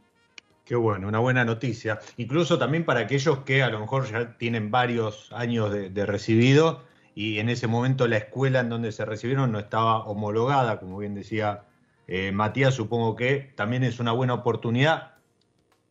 [0.66, 2.00] Qué bueno, una buena noticia.
[2.16, 6.84] Incluso también para aquellos que a lo mejor ya tienen varios años de, recibido
[7.16, 11.16] y en ese momento la escuela en donde se recibieron no estaba homologada, como bien
[11.16, 11.64] decía
[12.08, 15.13] eh, Matías, supongo que también es una buena oportunidad,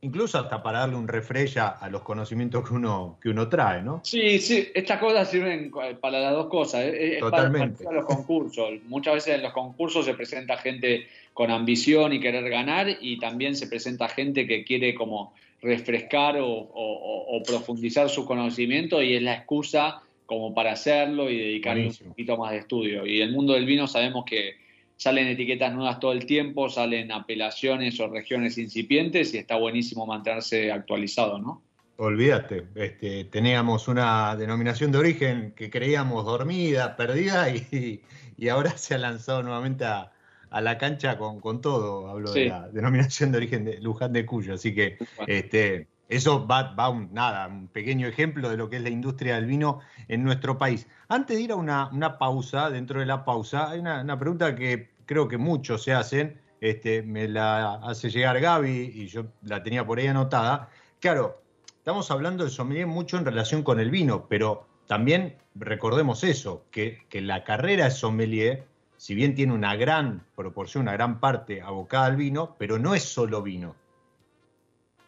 [0.02, 4.00] incluso hasta para darle un refresh a, los conocimientos que uno, que uno trae, ¿no?
[4.04, 6.84] Sí, sí, estas cosas sirven para las dos cosas.
[6.84, 7.84] Es- para- Totalmente.
[7.84, 8.70] para los concursos.
[8.88, 13.54] Muchas veces en los concursos se presenta gente con ambición y querer ganar y también
[13.54, 15.32] se presenta gente que quiere como
[15.62, 21.30] refrescar o, o- o- o profundizar su conocimiento y es la excusa como para hacerlo
[21.30, 22.08] y dedicarle Buenísimo.
[22.08, 23.06] un poquito más de estudio.
[23.06, 24.56] Y el mundo del vino sabemos que
[25.02, 30.70] salen etiquetas nuevas todo el tiempo, salen apelaciones o regiones incipientes y está buenísimo mantenerse
[30.70, 31.62] actualizado, ¿no?
[31.96, 38.02] Olvídate, este, teníamos una denominación de origen que creíamos dormida, perdida, y,
[38.36, 40.12] y ahora se ha lanzado nuevamente a,
[40.52, 42.08] a la cancha con, con todo.
[42.08, 44.54] Hablo de la denominación de origen de Luján de Cuyo.
[44.54, 48.82] Así que este, eso va, va un, nada, un pequeño ejemplo de lo que es
[48.82, 50.86] la industria del vino en nuestro país.
[51.08, 54.54] Antes de ir a una, una pausa, dentro de la pausa, hay una, una pregunta
[54.54, 56.40] que creo que muchos se hacen.
[56.60, 60.70] Este, me la hace llegar Gaby y yo la tenía por ahí anotada.
[61.00, 61.42] Claro,
[61.76, 67.00] estamos hablando del sommelier mucho en relación con el vino, pero también recordemos eso, que,
[67.08, 68.64] que la carrera de sommelier,
[68.96, 73.02] si bien tiene una gran proporción, una gran parte abocada al vino, pero no es
[73.02, 73.74] solo vino.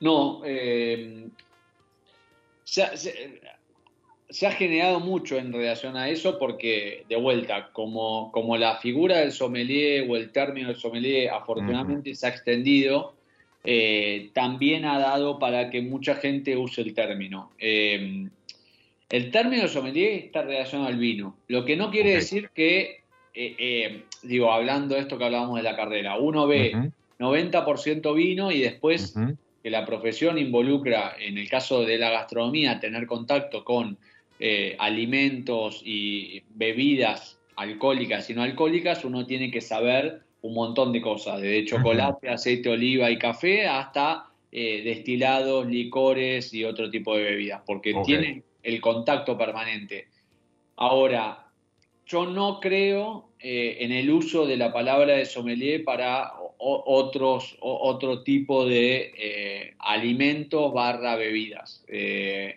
[0.01, 1.28] No, eh,
[2.64, 2.97] se, ha-
[4.29, 9.18] se- ha generado mucho en relación a eso porque, de vuelta, como, como la figura
[9.18, 13.14] del sommelier o el término del sommelier afortunadamente se ha extendido,
[13.64, 17.53] eh, también ha dado para que mucha gente use el término.
[17.59, 18.29] Eh,
[19.11, 23.03] el término sommelier está relacionado al vino, lo que no quiere decir que,
[23.35, 28.51] eh, digo, hablando de esto que hablábamos de la carrera, uno ve Ujú, 90% vino
[28.51, 29.14] y después
[29.62, 33.97] que la profesión involucra, en el caso de la gastronomía, tener contacto con
[34.39, 41.01] eh, alimentos y bebidas alcohólicas y no alcohólicas, uno tiene que saber un montón de
[41.01, 47.22] cosas, desde chocolate, aceite oliva y café hasta eh, destilados, licores y otro tipo de
[47.24, 48.07] bebidas, porque Ok.
[48.07, 50.09] tienen el contacto permanente.
[50.76, 51.47] Ahora,
[52.07, 57.57] yo no creo eh, en el uso de la palabra de sommelier para o- otros,
[57.61, 61.85] o- otro tipo de eh, alimentos barra bebidas.
[61.89, 62.57] Eh,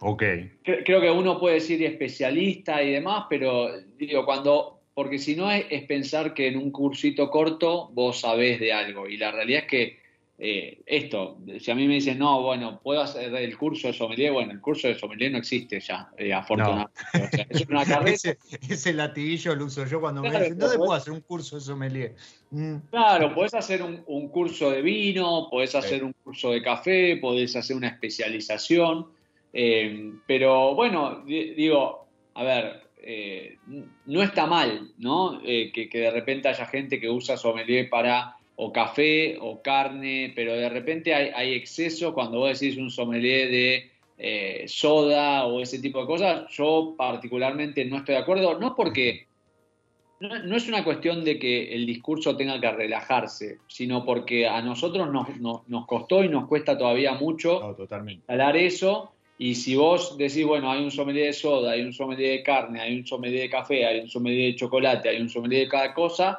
[0.00, 5.34] Ok, cre- creo que uno puede decir especialista y demás, pero digo, cuando, porque si
[5.36, 9.30] no es, es pensar que en un cursito corto vos sabés de algo, y la
[9.30, 10.04] realidad es que
[10.36, 14.32] eh, esto, si a mí me dicen, no, bueno, puedo hacer el curso de sommelier,
[14.32, 17.00] bueno, el curso de sommelier no existe ya, eh, afortunadamente.
[17.12, 18.10] O sea, es una carrera.
[18.16, 18.38] Ese,
[18.68, 21.62] ese latiguillo lo uso yo cuando me Claro, dicen, ¿dónde puedo hacer un curso de
[21.62, 22.16] sommelier?
[22.50, 25.76] Mm, Claro, podés hacer un, un curso de vino, podés Sí.
[25.78, 29.06] hacer un curso de café, podés hacer una especialización,
[29.54, 33.56] eh, pero bueno, di- digo, a ver, eh,
[34.06, 35.40] no está mal, ¿no?
[35.44, 40.32] Eh, que, que de repente haya gente que usa sommelier para o café o carne,
[40.34, 45.60] pero de repente hay, hay exceso cuando vos decís un sommelier de eh, soda o
[45.60, 49.26] ese tipo de cosas, yo particularmente no estoy de acuerdo, no porque
[50.20, 54.62] no, no es una cuestión de que el discurso tenga que relajarse, sino porque a
[54.62, 58.24] nosotros nos, nos, nos costó y nos cuesta todavía mucho no, totalmente.
[58.28, 59.13] hablar eso.
[59.36, 62.80] Y si vos decís, bueno, hay un sommelier de soda, hay un sommelier de carne,
[62.80, 65.92] hay un sommelier de café, hay un sommelier de chocolate, hay un sommelier de cada
[65.92, 66.38] cosa,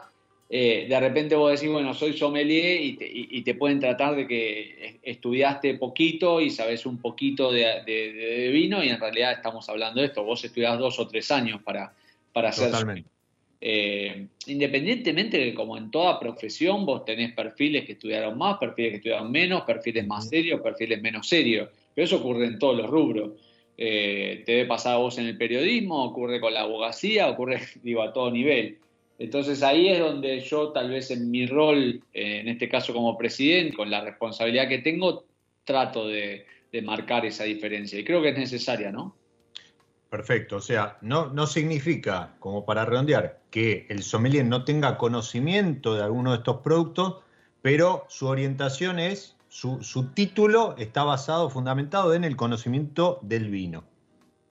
[0.50, 4.16] eh, de repente vos decís, bueno, soy sommelier y te, y- y te pueden tratar
[4.16, 9.34] de que estudiaste poquito y sabes un poquito de, de- de vino y en realidad
[9.34, 11.94] estamos hablando de esto, vos estudiás dos o tres años para,
[12.32, 13.10] para ser Totalmente.
[13.60, 18.92] eh, independientemente de que como en toda profesión vos tenés perfiles que estudiaron más, perfiles
[18.92, 22.90] que estudiaron menos, perfiles más serios, perfiles menos serios, pero eso ocurre en todos los
[22.90, 23.32] rubros.
[23.78, 28.04] Eh, te debe pasar a vos en el periodismo, ocurre con la abogacía, ocurre, digo,
[28.04, 28.78] a todo nivel.
[29.18, 33.18] Entonces ahí es donde yo tal vez en mi rol, eh, en este caso como
[33.18, 35.26] presidente, con la responsabilidad que tengo,
[35.64, 36.46] trato de,
[36.84, 37.98] marcar esa diferencia.
[37.98, 39.16] Y creo que es necesaria, ¿no?
[40.10, 45.96] Perfecto, o sea, no, no significa, como para redondear, que el sommelier no tenga conocimiento
[45.96, 47.24] de alguno de estos productos,
[47.62, 53.86] pero su orientación es, su, su título está basado, fundamentado en el conocimiento del vino.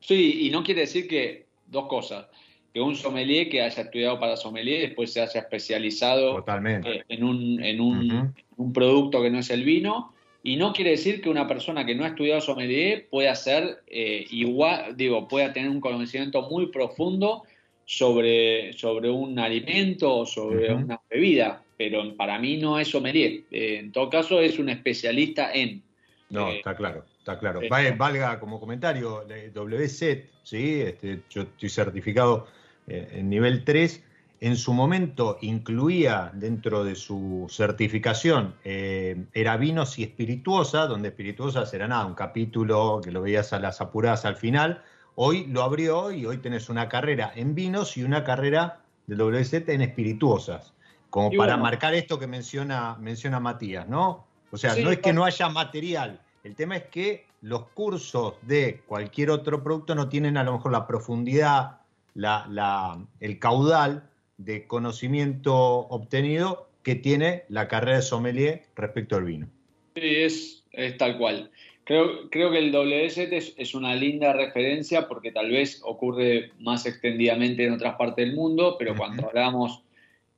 [0.00, 2.26] Sí, y no quiere decir que, dos cosas,
[2.72, 6.90] que un sommelier que haya estudiado para sommelier después se haya especializado Totalmente.
[6.90, 11.20] eh, en, un, en, un, producto que no es el vino, y no quiere decir
[11.20, 15.68] que una persona que no ha estudiado sommelier pueda ser eh, igual, digo, pueda tener
[15.68, 17.42] un conocimiento muy profundo
[17.84, 23.42] sobre, sobre un alimento o sobre una bebida, pero para mí no es sommelier.
[23.50, 25.82] Eh, en todo caso, es un especialista en.
[26.30, 27.60] No, Eh, está claro, está claro.
[27.62, 30.80] eh, Va- Valga como comentario, eh, WSET, ¿sí?
[30.80, 32.46] Este, yo estoy certificado
[32.86, 34.02] eh, en nivel 3.
[34.40, 41.72] En su momento incluía dentro de su certificación, eh, era vinos y espirituosa, donde espirituosas
[41.72, 44.82] era nada, un capítulo que lo veías a las apuradas al final.
[45.14, 49.68] Hoy lo abrió y hoy tenés una carrera en vinos y una carrera de WSET
[49.70, 50.73] en espirituosas,
[51.14, 51.62] como Y para bueno.
[51.62, 54.26] marcar esto que menciona, menciona Matías, ¿no?
[54.50, 58.34] O sea, Sí, no es que no haya material, el tema es que los cursos
[58.42, 61.78] de cualquier otro producto no tienen a lo mejor la profundidad,
[62.14, 69.22] la, la- el caudal de conocimiento obtenido que tiene la carrera de sommelier respecto al
[69.24, 69.46] vino.
[69.94, 71.48] Sí, es, es tal cual.
[71.84, 76.86] Creo, creo que el WSET es, es una linda referencia porque tal vez ocurre más
[76.86, 79.83] extendidamente en otras partes del mundo, pero cuando hablamos,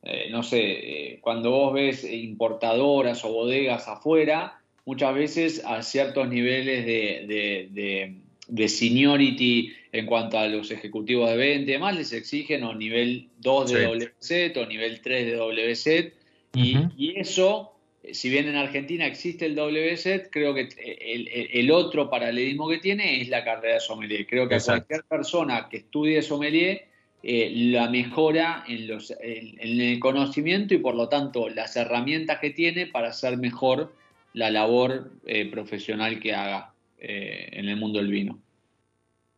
[0.07, 6.29] eh, no sé, eh, cuando vos ves importadoras o bodegas afuera, muchas veces a ciertos
[6.29, 8.15] niveles de, de, de-
[8.49, 13.27] de seniority en cuanto a los ejecutivos de venta y demás, les exigen o nivel
[13.39, 14.07] 2 de Sí.
[14.21, 16.15] WSET o nivel 3 de WSET.
[16.55, 17.73] Y, y eso,
[18.05, 22.69] eh, si bien en Argentina existe el WSET, creo que el, el- el otro paralelismo
[22.69, 24.25] que tiene es la carrera de sommelier.
[24.29, 26.85] Creo que a cualquier persona que estudie sommelier
[27.29, 33.09] eh, la mejora en, el conocimiento y por lo tanto las herramientas que tiene para
[33.09, 33.93] hacer mejor
[34.33, 38.39] la labor eh, profesional que haga eh, en el mundo del vino.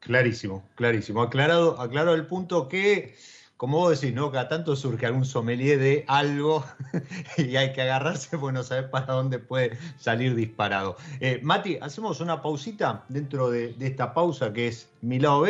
[0.00, 1.22] Clarísimo, clarísimo.
[1.22, 3.14] Aclarado, aclarado el punto que,
[3.56, 4.30] como vos decís, ¿no?
[4.30, 6.66] Cada tanto surge algún sommelier de algo
[7.38, 10.98] y hay que agarrarse, bueno, saber para dónde puede salir disparado.
[11.40, 15.46] Mati, hacemos una pausita dentro de, esta pausa que es mi lado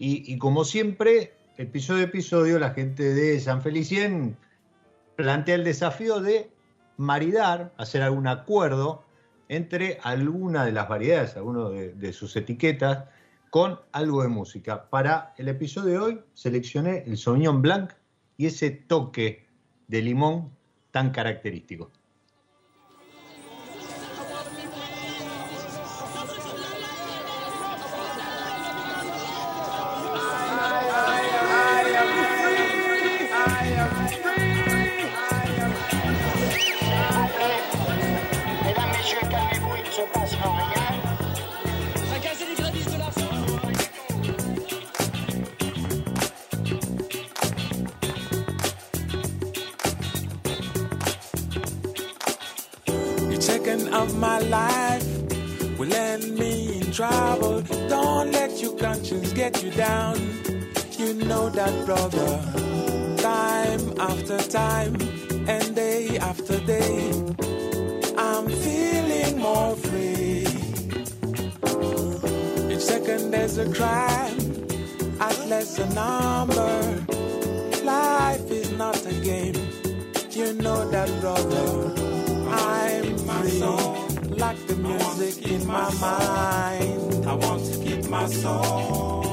[0.00, 4.36] y como siempre, episodio episodio, la gente de San Felicien
[5.16, 6.52] plantea el desafío de
[6.96, 9.02] maridar, hacer algún acuerdo
[9.48, 13.06] entre alguna de las variedades, alguno de, de sus etiquetas,
[13.50, 14.88] con algo de música.
[14.88, 17.92] Para el episodio de hoy seleccioné el Sauvignon Blanc
[18.36, 19.48] y ese toque
[19.88, 20.52] de limón
[20.92, 21.90] tan característico.
[54.40, 57.62] Life will end me in trouble.
[57.88, 60.16] Don't let your conscience get you down.
[60.98, 62.30] You know that, brother.
[63.16, 64.96] Time after time
[65.48, 67.10] and day after day,
[68.16, 70.46] I'm feeling more free.
[72.72, 74.38] Each second there's a crime,
[75.20, 77.04] at less a number.
[77.84, 79.56] Life is not a game.
[80.30, 81.94] You know that, brother.
[82.50, 84.07] I'm free,
[84.38, 87.26] like the music in my mind.
[87.26, 89.24] I want to keep my soul.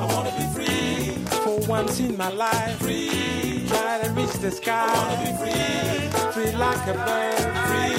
[0.00, 2.78] I want to be free for once in my life.
[2.78, 4.86] Free, try to reach the sky.
[4.86, 7.52] I want to be free, free like a bird.
[7.68, 7.94] Free,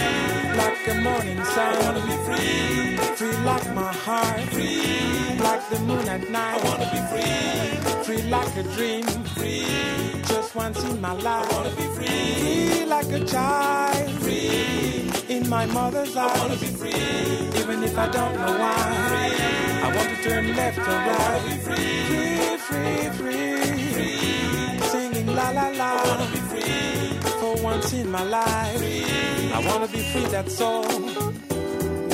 [0.61, 1.73] like a morning sun.
[1.73, 4.41] I want to be free, free like my heart.
[4.55, 6.63] Free, like the moon at night.
[6.63, 9.05] I want to be free, free like a dream.
[9.35, 11.51] Free, just once in my life.
[11.51, 15.02] I wanna be free, free like a child, free
[15.33, 16.31] in my mother's eyes.
[16.31, 18.75] I wanna be free, even if I don't know why.
[19.09, 19.83] Free.
[19.85, 21.19] I want to turn left or right.
[21.19, 23.63] I wanna be free, free, free,
[23.93, 25.91] free, singing la la la.
[26.01, 28.77] I wanna be free for once in my life.
[28.77, 29.51] Free.
[29.57, 30.25] I wanna be free.
[30.35, 30.83] That's all.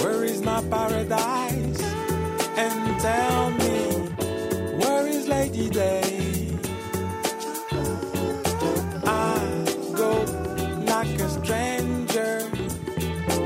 [0.02, 1.82] Where is my paradise?
[2.64, 3.76] And tell me,
[4.82, 6.19] where is Lady Day?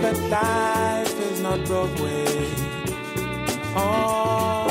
[0.04, 2.26] But life is not Broadway.
[3.74, 4.68] Oh,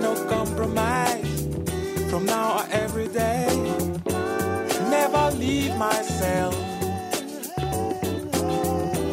[0.00, 1.48] no compromise
[2.08, 3.48] from now or every day.
[4.88, 6.54] Never leave myself.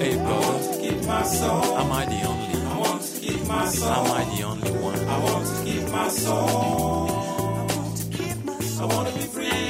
[0.01, 1.65] Hey, brother, keep my soul.
[1.81, 2.61] Am I the only?
[2.73, 3.89] I want to keep my soul.
[3.89, 4.99] Am I the only one?
[5.15, 7.09] I want to keep my soul.
[7.09, 8.91] I want to keep my soul.
[8.91, 9.64] I want to be free.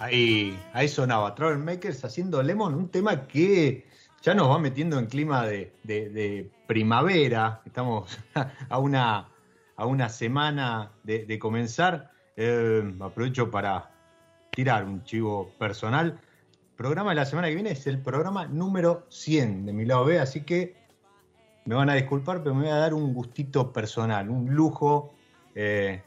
[0.00, 3.84] Ahí, ahí sonaba Makers haciendo Lemon, un tema que
[4.22, 7.60] ya nos va metiendo en clima de, primavera.
[7.66, 8.16] Estamos
[8.68, 9.28] a una,
[9.74, 12.12] a una semana de, comenzar.
[12.36, 13.90] Eh, aprovecho para
[14.52, 16.20] tirar un chivo personal.
[16.76, 20.20] Programa de la semana que viene es el programa número 100 de mi lado B,
[20.20, 20.76] así que
[21.64, 25.12] me van a disculpar, pero me voy a dar un gustito personal, un lujo
[25.56, 26.02] eh,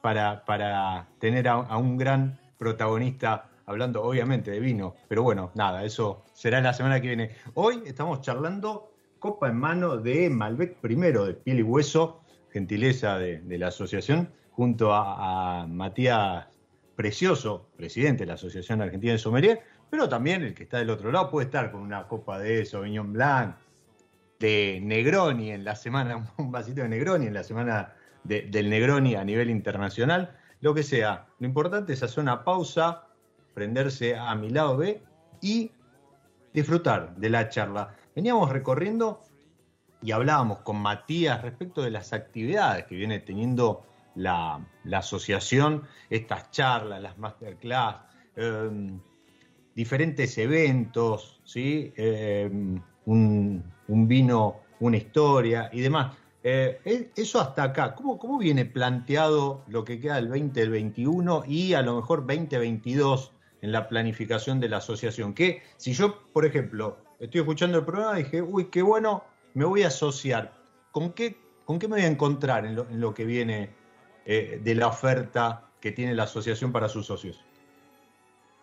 [0.00, 6.22] para, para tener a un gran protagonista hablando obviamente de vino, pero bueno, nada, eso
[6.32, 7.30] será la semana que viene.
[7.54, 13.58] Hoy estamos charlando copa en mano de Malbec primero, de piel y hueso, gentileza de,
[13.58, 16.46] la asociación, junto a, Matías
[16.94, 19.60] Precioso, presidente de la Asociación Argentina de Sommelier,
[19.90, 23.12] pero también el que está del otro lado puede estar con una copa de Sauvignon
[23.12, 23.56] Blanc,
[24.38, 29.16] de Negroni en la semana, un vasito de Negroni en la semana de- del Negroni
[29.16, 31.26] a nivel internacional, lo que sea.
[31.38, 33.04] Lo importante es hacer una pausa,
[33.52, 35.02] prenderse a mi lado B
[35.42, 35.70] y
[36.54, 37.94] disfrutar de la charla.
[38.14, 39.22] Veníamos recorriendo
[40.00, 43.84] y hablábamos con Matías respecto de las actividades que viene teniendo
[44.14, 47.96] la, la asociación, estas charlas, las masterclass,
[48.36, 48.70] eh,
[49.74, 51.92] diferentes eventos, ¿sí?
[51.96, 52.48] Eh,
[53.06, 56.14] un, un vino, una historia y demás.
[56.44, 61.74] Eh, e- eso hasta acá, ¿cómo, ¿cómo viene planteado lo que queda del 2021 y
[61.74, 65.34] a lo mejor 2022 en la planificación de la asociación?
[65.34, 69.24] Que si yo, por ejemplo, estoy escuchando el programa y dije, uy, qué bueno,
[69.54, 70.52] me voy a asociar,
[70.90, 73.70] ¿con qué, con qué me voy a encontrar en lo, que viene
[74.26, 77.44] eh, de la oferta que tiene la asociación para sus socios?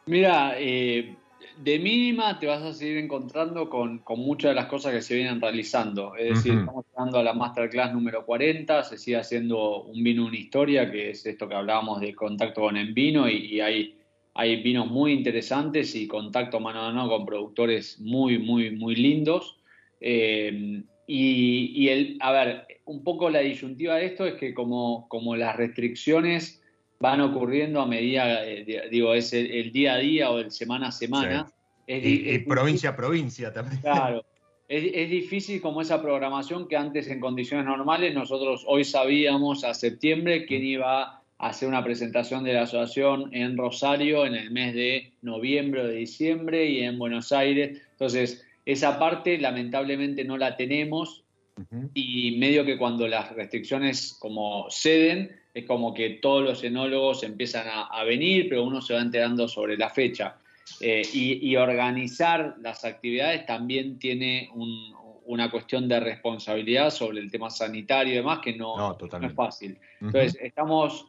[0.05, 1.15] Mira, eh,
[1.57, 5.15] de mínima te vas a seguir encontrando con, con muchas de las cosas que se
[5.15, 6.15] vienen realizando.
[6.15, 10.37] Es decir, estamos llegando a la Masterclass número 40, se sigue haciendo un vino, una
[10.37, 13.97] historia, que es esto que hablábamos de contacto con el vino, y, y hay,
[14.33, 19.57] hay vinos muy interesantes y contacto mano a mano con productores muy, muy, muy lindos.
[19.99, 25.07] Eh, y, y el, a ver, un poco la disyuntiva de esto es que como,
[25.09, 26.61] como las restricciones
[26.99, 30.89] van ocurriendo a medida, eh, digo, es el, el día a día o el semana
[30.89, 31.47] a semana.
[31.47, 31.53] Sí.
[31.87, 33.81] Es, Y, y provincia a provincia también.
[33.81, 34.23] Claro.
[34.69, 39.73] Es, es difícil como esa programación que antes en condiciones normales nosotros hoy sabíamos a
[39.73, 44.75] septiembre quién iba a hacer una presentación de la asociación en Rosario en el mes
[44.75, 47.81] de noviembre o de diciembre y en Buenos Aires.
[47.93, 51.23] Entonces, esa parte lamentablemente no la tenemos
[51.93, 57.68] Y medio que cuando las restricciones como ceden, es como que todos los enólogos empiezan
[57.68, 60.38] a, a venir, pero uno se va enterando sobre la fecha.
[60.82, 64.93] Eh, y, y organizar las actividades también tiene un-
[65.26, 69.34] una cuestión de responsabilidad sobre el tema sanitario y demás que no, No, no es
[69.36, 69.78] fácil.
[70.01, 71.05] Entonces, estamos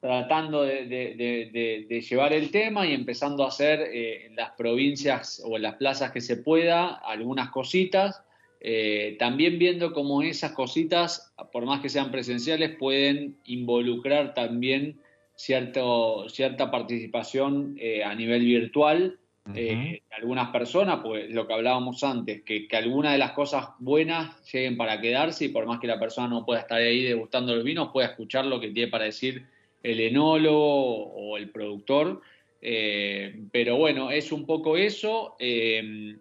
[0.00, 4.34] tratando de, de- de- de- de llevar el tema y empezando a hacer eh, en
[4.36, 8.22] las provincias o en las plazas que se pueda algunas cositas.
[8.60, 15.00] Eh, también viendo cómo esas cositas, por más que sean presenciales, pueden involucrar también
[15.34, 19.18] cierto, cierta participación eh, a nivel virtual
[19.54, 23.70] eh, de algunas personas, pues lo que hablábamos antes, que, que algunas de las cosas
[23.78, 27.54] buenas lleguen para quedarse y por más que la persona no pueda estar ahí degustando
[27.54, 29.46] los vinos, pueda escuchar lo que tiene para decir
[29.82, 32.20] el enólogo o el productor.
[32.62, 35.36] Eh, pero bueno, es un poco eso.
[35.38, 36.16] Eh,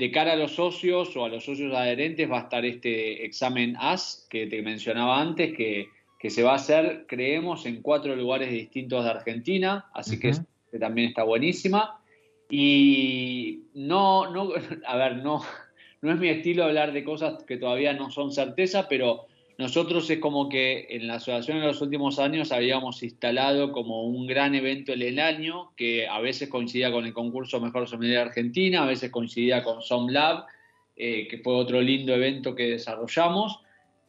[0.00, 3.76] de cara a los socios o a los socios adherentes va a estar este examen
[3.78, 8.50] AS que te mencionaba antes, que, que se va a hacer, creemos, en cuatro lugares
[8.50, 12.00] distintos de Argentina, así que este también está buenísima.
[12.48, 14.52] Y no, no,
[14.86, 15.42] a ver, no,
[16.00, 19.26] no es mi estilo hablar de cosas que todavía no son certeza, pero
[19.60, 24.26] nosotros es como que en la asociación en los últimos años habíamos instalado como un
[24.26, 28.82] gran evento en el año que a veces coincidía con el concurso Mejor Sommelier Argentina,
[28.82, 30.46] a veces coincidía con SomLab,
[30.96, 33.60] eh, que fue otro lindo evento que desarrollamos.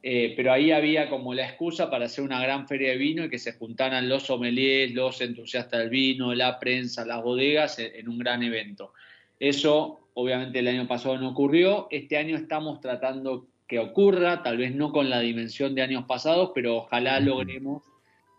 [0.03, 3.29] Eh, pero ahí había como la excusa para hacer una gran feria de vino y
[3.29, 8.17] que se juntaran los sommeliers, los entusiastas del vino, la prensa, las bodegas en un
[8.17, 8.93] gran evento.
[9.37, 14.75] Eso obviamente el año pasado no ocurrió, este año estamos tratando que ocurra, tal vez
[14.75, 17.81] no con la dimensión de años pasados, pero ojalá logremos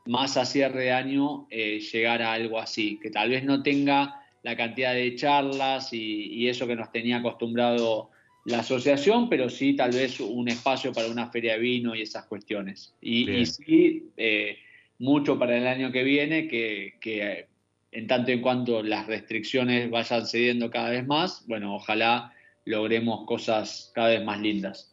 [0.04, 4.20] más a cierre de año eh, llegar a algo así, que tal vez no tenga
[4.42, 8.10] la cantidad de charlas y, y eso que nos tenía acostumbrado
[8.44, 12.26] la asociación, pero sí tal vez un espacio para una feria de vino y esas
[12.26, 12.92] cuestiones.
[13.00, 14.58] Y sí, eh,
[14.98, 17.46] mucho para el año que viene, que, que, eh,
[17.90, 22.34] en tanto en cuanto las restricciones vayan cediendo cada vez más, bueno, ojalá
[22.66, 24.91] logremos cosas cada vez más lindas.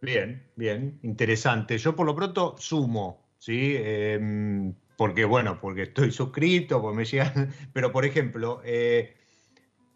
[0.00, 1.76] Bien, bien, interesante.
[1.78, 3.74] Yo por lo pronto sumo, ¿sí?
[3.76, 7.52] Em, porque, bueno, porque estoy suscrito, porque me llegan.
[7.72, 9.16] Pero, por ejemplo, eh,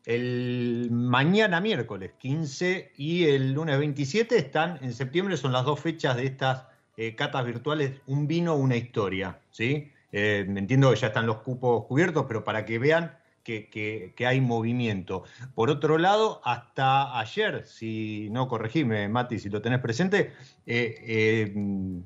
[0.04, 6.16] el mañana miércoles 15 y el lunes 27 están en septiembre, son las dos fechas
[6.16, 9.92] de estas eh, catas virtuales, un vino, una historia, ¿sí?
[10.10, 14.26] Eh, entiendo que ya están los cupos cubiertos, pero para que vean que, que- que
[14.26, 15.24] hay movimiento.
[15.54, 20.32] Por otro lado, hasta ayer, si no corregime, Mati, si lo tenés presente,
[20.66, 21.54] eh, eh,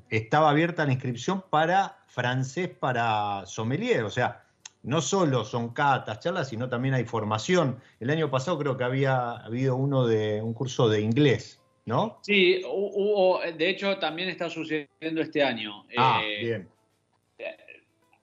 [0.09, 4.43] estaba abierta la inscripción para francés para sommelier, o sea,
[4.83, 7.79] no solo son catas, charlas, sino también hay formación.
[7.99, 12.19] El año pasado creo que había habido uno de un curso de inglés, ¿no?
[12.21, 15.83] Sí, hu- hubo, de hecho también está sucediendo este año.
[15.97, 16.69] Ah, Eh, bien.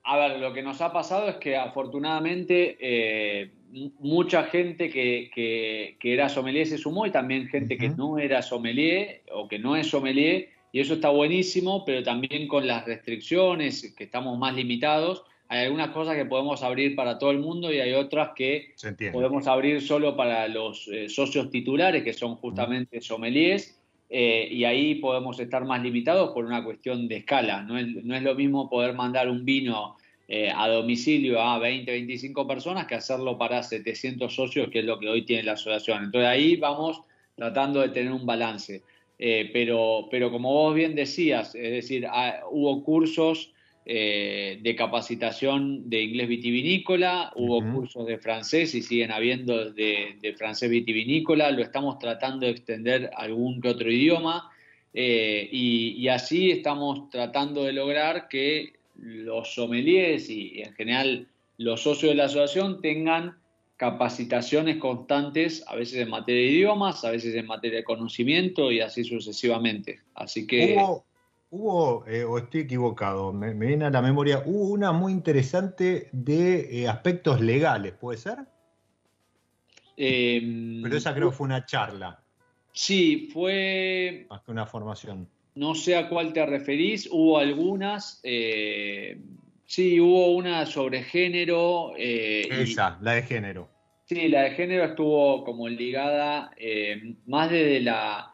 [0.04, 3.50] A ver, lo que nos ha pasado es que afortunadamente eh,
[4.00, 8.42] mucha gente que, que- que era sommelier se sumó y también gente que no era
[8.42, 13.94] sommelier o que no es sommelier y eso está buenísimo, pero también con las restricciones,
[13.96, 17.78] que estamos más limitados, hay algunas cosas que podemos abrir para todo el mundo y
[17.80, 18.72] hay otras que
[19.12, 23.80] podemos abrir solo para los eh, socios titulares, que son justamente sommeliers,
[24.16, 27.62] eh, y ahí podemos estar más limitados por una cuestión de escala.
[27.62, 29.96] No es, no es lo mismo poder mandar un vino
[30.28, 35.00] eh, a domicilio a 20, 25 personas que hacerlo para 700 socios, que es lo
[35.00, 36.04] que hoy tiene la asociación.
[36.04, 37.00] Entonces ahí vamos
[37.34, 38.82] tratando de tener un balance.
[39.18, 43.52] Eh, pero, pero como vos bien decías, es decir, ah, hubo cursos
[43.86, 50.32] eh, de capacitación de inglés vitivinícola, hubo cursos de francés y siguen habiendo de, de
[50.32, 54.50] francés vitivinícola, lo estamos tratando de extender a algún que otro idioma
[54.94, 61.28] eh, y, y así estamos tratando de lograr que los sommeliers y, y en general
[61.58, 63.36] los socios de la asociación tengan
[63.76, 68.80] capacitaciones constantes, a veces en materia de idiomas, a veces en materia de conocimiento y
[68.80, 70.00] así sucesivamente.
[70.14, 70.76] Así que...
[70.78, 71.04] Hubo,
[71.54, 76.08] hubo eh, o estoy equivocado, me, me viene a la memoria, hubo una muy interesante
[76.10, 78.38] de eh, aspectos legales, ¿puede ser?
[79.96, 82.20] eh, Pero esa creo que fue una charla,
[82.72, 85.28] Sí, fue, más que una formación.
[85.54, 89.16] no sé a cuál te referís, hubo algunas, eh,
[89.64, 91.92] sí, hubo una sobre género.
[91.96, 93.68] y- Esa, la de género.
[94.06, 96.50] Sí, la de género estuvo como ligada
[97.26, 98.33] más desde la,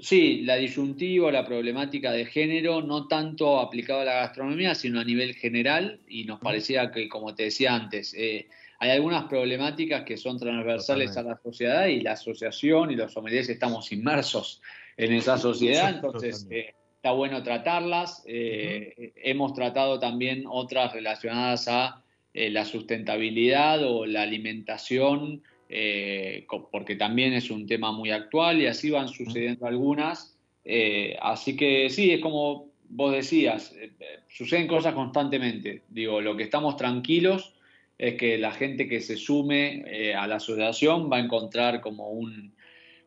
[0.00, 5.04] sí, la disyuntiva, la problemática de género, no tanto aplicado a la gastronomía, sino a
[5.04, 8.48] nivel general, y nos parecía que, como te decía antes, eh,
[8.78, 11.18] hay algunas problemáticas que son transversales Totalmente.
[11.18, 14.62] a la sociedad y la asociación y los sommeliers estamos inmersos
[14.96, 18.22] en esa sociedad, entonces eh, está bueno tratarlas.
[18.26, 22.02] Eh, Hemos tratado también otras relacionadas a
[22.34, 28.90] la sustentabilidad o la alimentación, eh, porque también es un tema muy actual y así
[28.90, 30.36] van sucediendo algunas.
[30.64, 33.92] Eh, así que sí, es como vos decías, eh,
[34.28, 35.82] suceden cosas constantemente.
[35.88, 37.54] Digo, lo que estamos tranquilos
[37.98, 42.54] es que la gente que se sume a la asociación va a encontrar como un,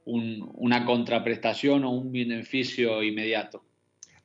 [0.05, 3.64] un- una contraprestación o un beneficio inmediato.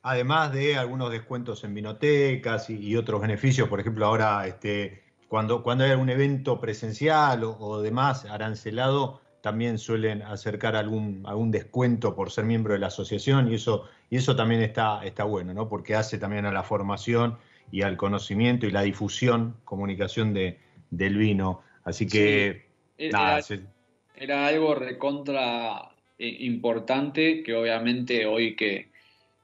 [0.01, 5.63] Además de algunos descuentos en vinotecas y, y otros beneficios, por ejemplo, ahora este, cuando,
[5.63, 12.15] cuando hay algún evento presencial o, o demás arancelado, también suelen acercar algún, algún descuento
[12.15, 15.69] por ser miembro de la asociación y eso, y eso también está, está bueno, ¿no?
[15.69, 17.37] Porque hace también a la formación
[17.71, 20.59] y al conocimiento y la difusión, comunicación de,
[20.89, 21.61] del vino.
[21.83, 22.65] Así que,
[22.97, 23.61] Era- nada, se-
[24.15, 28.89] era algo recontra eh, importante que obviamente hoy que,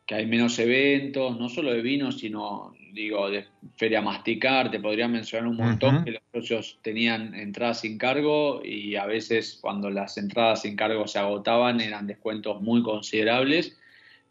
[0.05, 5.07] que hay menos eventos, no solo de vino, sino digo de Feria Masticar, te podría
[5.07, 10.17] mencionar un montón que los socios tenían entradas sin cargo y a veces cuando las
[10.17, 13.77] entradas sin cargo se agotaban eran descuentos muy considerables.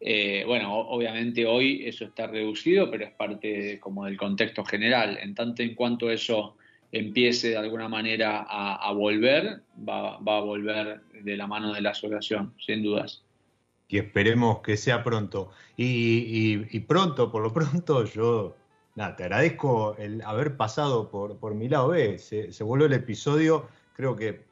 [0.01, 5.19] Eh, bueno, obviamente hoy eso está reducido, pero es parte de- como del contexto general.
[5.21, 6.57] En tanto en cuanto eso
[6.91, 11.81] empiece de alguna manera a, a volver, va, va a volver de la mano de
[11.81, 13.23] la asociación, sin dudas.
[13.93, 15.51] Y esperemos que sea pronto.
[15.77, 18.57] Y, pronto, por lo pronto, yo
[18.97, 21.93] nada, te agradezco el haber pasado por, por mi lado.
[22.19, 24.47] Se, se volvió el episodio, creo que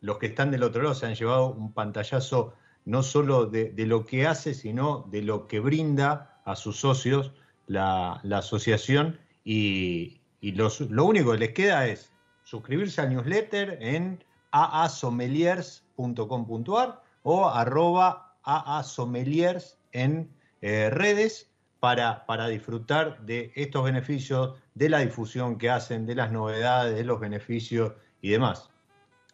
[0.00, 2.54] los que están del otro lado se han llevado un pantallazo
[2.84, 7.32] no solo de, de lo que hace, sino de lo que brinda a sus socios
[7.66, 9.18] la, la asociación.
[9.44, 12.12] Y, y los- lo único que les queda es
[12.44, 14.22] suscribirse al newsletter en
[14.52, 20.30] aasomeliers.com.ar o arroba aasomeliers en
[20.62, 26.32] eh, redes para, para disfrutar de estos beneficios, de la difusión que hacen, de las
[26.32, 28.70] novedades, de los beneficios y demás.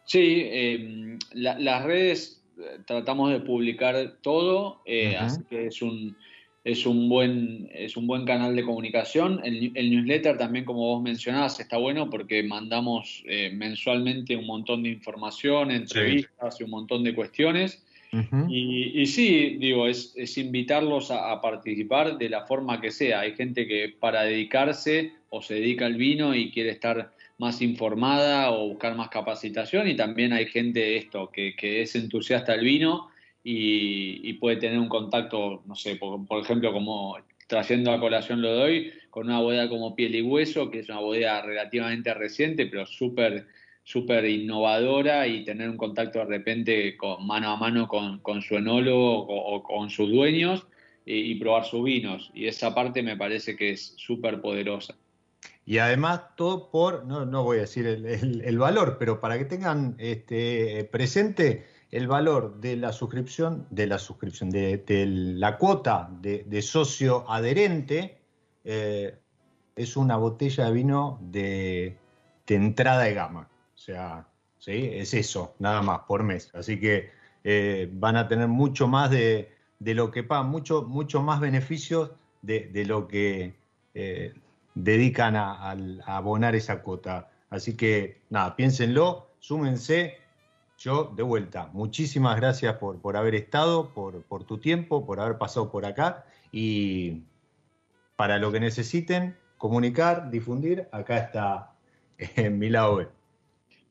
[0.03, 6.15] Sí, eh, la- las redes eh, tratamos de publicar todo, eh, así que es un,
[6.63, 9.39] es un buen, es un buen canal de comunicación.
[9.43, 14.83] El, el newsletter también, como vos mencionabas, está bueno porque mandamos eh, mensualmente un montón
[14.83, 17.83] de información, entrevistas y un montón de cuestiones.
[18.47, 23.21] Y, y sí, digo, es, es invitarlos a, participar de la forma que sea.
[23.21, 28.51] Hay gente que para dedicarse o se dedica al vino y quiere estar más informada
[28.51, 33.09] o buscar más capacitación y también hay gente esto que, que es entusiasta del vino
[33.43, 38.53] y, puede tener un contacto, no sé, por, por ejemplo, como trayendo a colación lo
[38.53, 42.85] doy, con una bodega como Piel y Hueso, que es una bodega relativamente reciente, pero
[42.85, 43.45] súper
[43.85, 48.55] súper innovadora y tener un contacto de repente con, mano a mano con, con su
[48.55, 50.67] enólogo o, con sus dueños
[51.05, 52.31] y, probar sus vinos.
[52.33, 54.95] Y esa parte me parece que es súper poderosa.
[55.67, 59.45] Y además todo por, no, no voy a decir el, el- valor, pero para que
[59.45, 66.43] tengan este, presente el valor de la suscripción, de la suscripción, de, la cuota de,
[66.43, 68.17] de socio adherente,
[68.63, 69.19] eh,
[69.75, 71.97] es una botella de vino de,
[72.47, 73.49] de entrada de gama.
[73.75, 74.89] O sea, ¿sí?
[74.93, 76.49] es eso, nada más por mes.
[76.53, 77.11] Así que
[77.43, 82.11] eh, van a tener mucho más de, de lo que pagan, mucho, mucho más beneficios
[82.41, 83.55] de, de lo que
[83.93, 84.33] eh,
[84.75, 85.71] dedican a,
[86.05, 87.29] abonar esa cuota.
[87.49, 90.17] Así que nada, piénsenlo, súmense.
[90.77, 95.37] Yo, de vuelta, muchísimas gracias por, por haber estado, por, por tu tiempo, por haber
[95.37, 96.25] pasado por acá.
[96.51, 97.23] Y
[98.17, 101.73] para lo que necesiten, comunicar, difundir, acá está
[102.17, 103.09] en mi lado.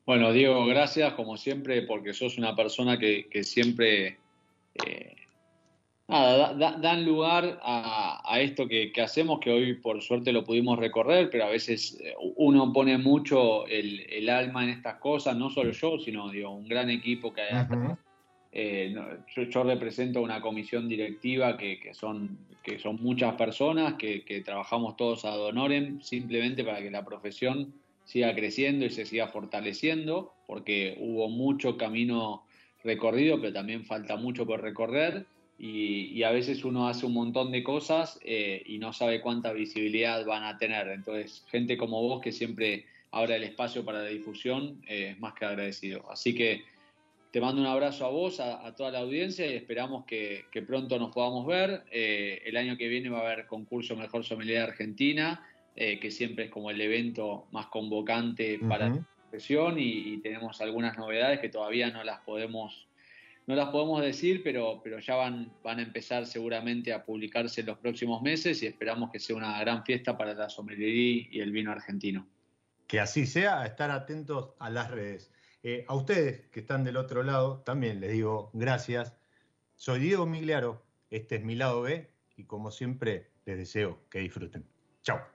[0.05, 4.17] Bueno, Diego, gracias como siempre porque sos una persona que, que siempre
[4.85, 5.15] eh,
[6.07, 10.31] nada, da- da- dan lugar a, a esto que, que hacemos, que hoy por suerte
[10.31, 14.99] lo pudimos recorrer, pero a veces eh, uno pone mucho el, el alma en estas
[14.99, 17.65] cosas, no solo yo, sino digo, un gran equipo que hay.
[18.57, 18.95] Eh,
[19.35, 24.41] yo, yo represento una comisión directiva que, que son, que son muchas personas, que, que
[24.41, 27.73] trabajamos todos ad honorem, simplemente para que la profesión
[28.05, 32.45] siga creciendo y se siga fortaleciendo, porque hubo mucho camino
[32.83, 35.25] recorrido, pero también falta mucho por recorrer.
[35.57, 40.25] Y, a veces uno hace un montón de cosas eh, y no sabe cuánta visibilidad
[40.25, 40.87] van a tener.
[40.89, 45.33] Entonces, gente como vos que siempre abre el espacio para la difusión, eh, es más
[45.33, 46.09] que agradecido.
[46.11, 46.63] Así que
[47.31, 51.13] te mando un abrazo a vos, a, toda la audiencia y esperamos que, pronto nos
[51.13, 51.83] podamos ver.
[51.91, 55.45] Eh, el año que viene va a haber concurso Mejor Sommelier Argentina,
[55.75, 60.61] eh, que siempre es como el evento más convocante para la profesión y, y tenemos
[60.61, 62.87] algunas novedades que todavía no las podemos
[63.47, 67.67] no las podemos decir, pero, pero ya van, van a empezar seguramente a publicarse en
[67.67, 71.51] los próximos meses y esperamos que sea una gran fiesta para la sommelería y el
[71.51, 72.27] vino argentino.
[72.87, 75.31] Que así sea, estar atentos a las redes.
[75.63, 79.15] Eh, a ustedes que están del otro lado, también les digo gracias.
[79.75, 84.65] Soy Diego Migliaro, este es mi lado B y como siempre les deseo que disfruten.
[85.01, 85.34] Chao.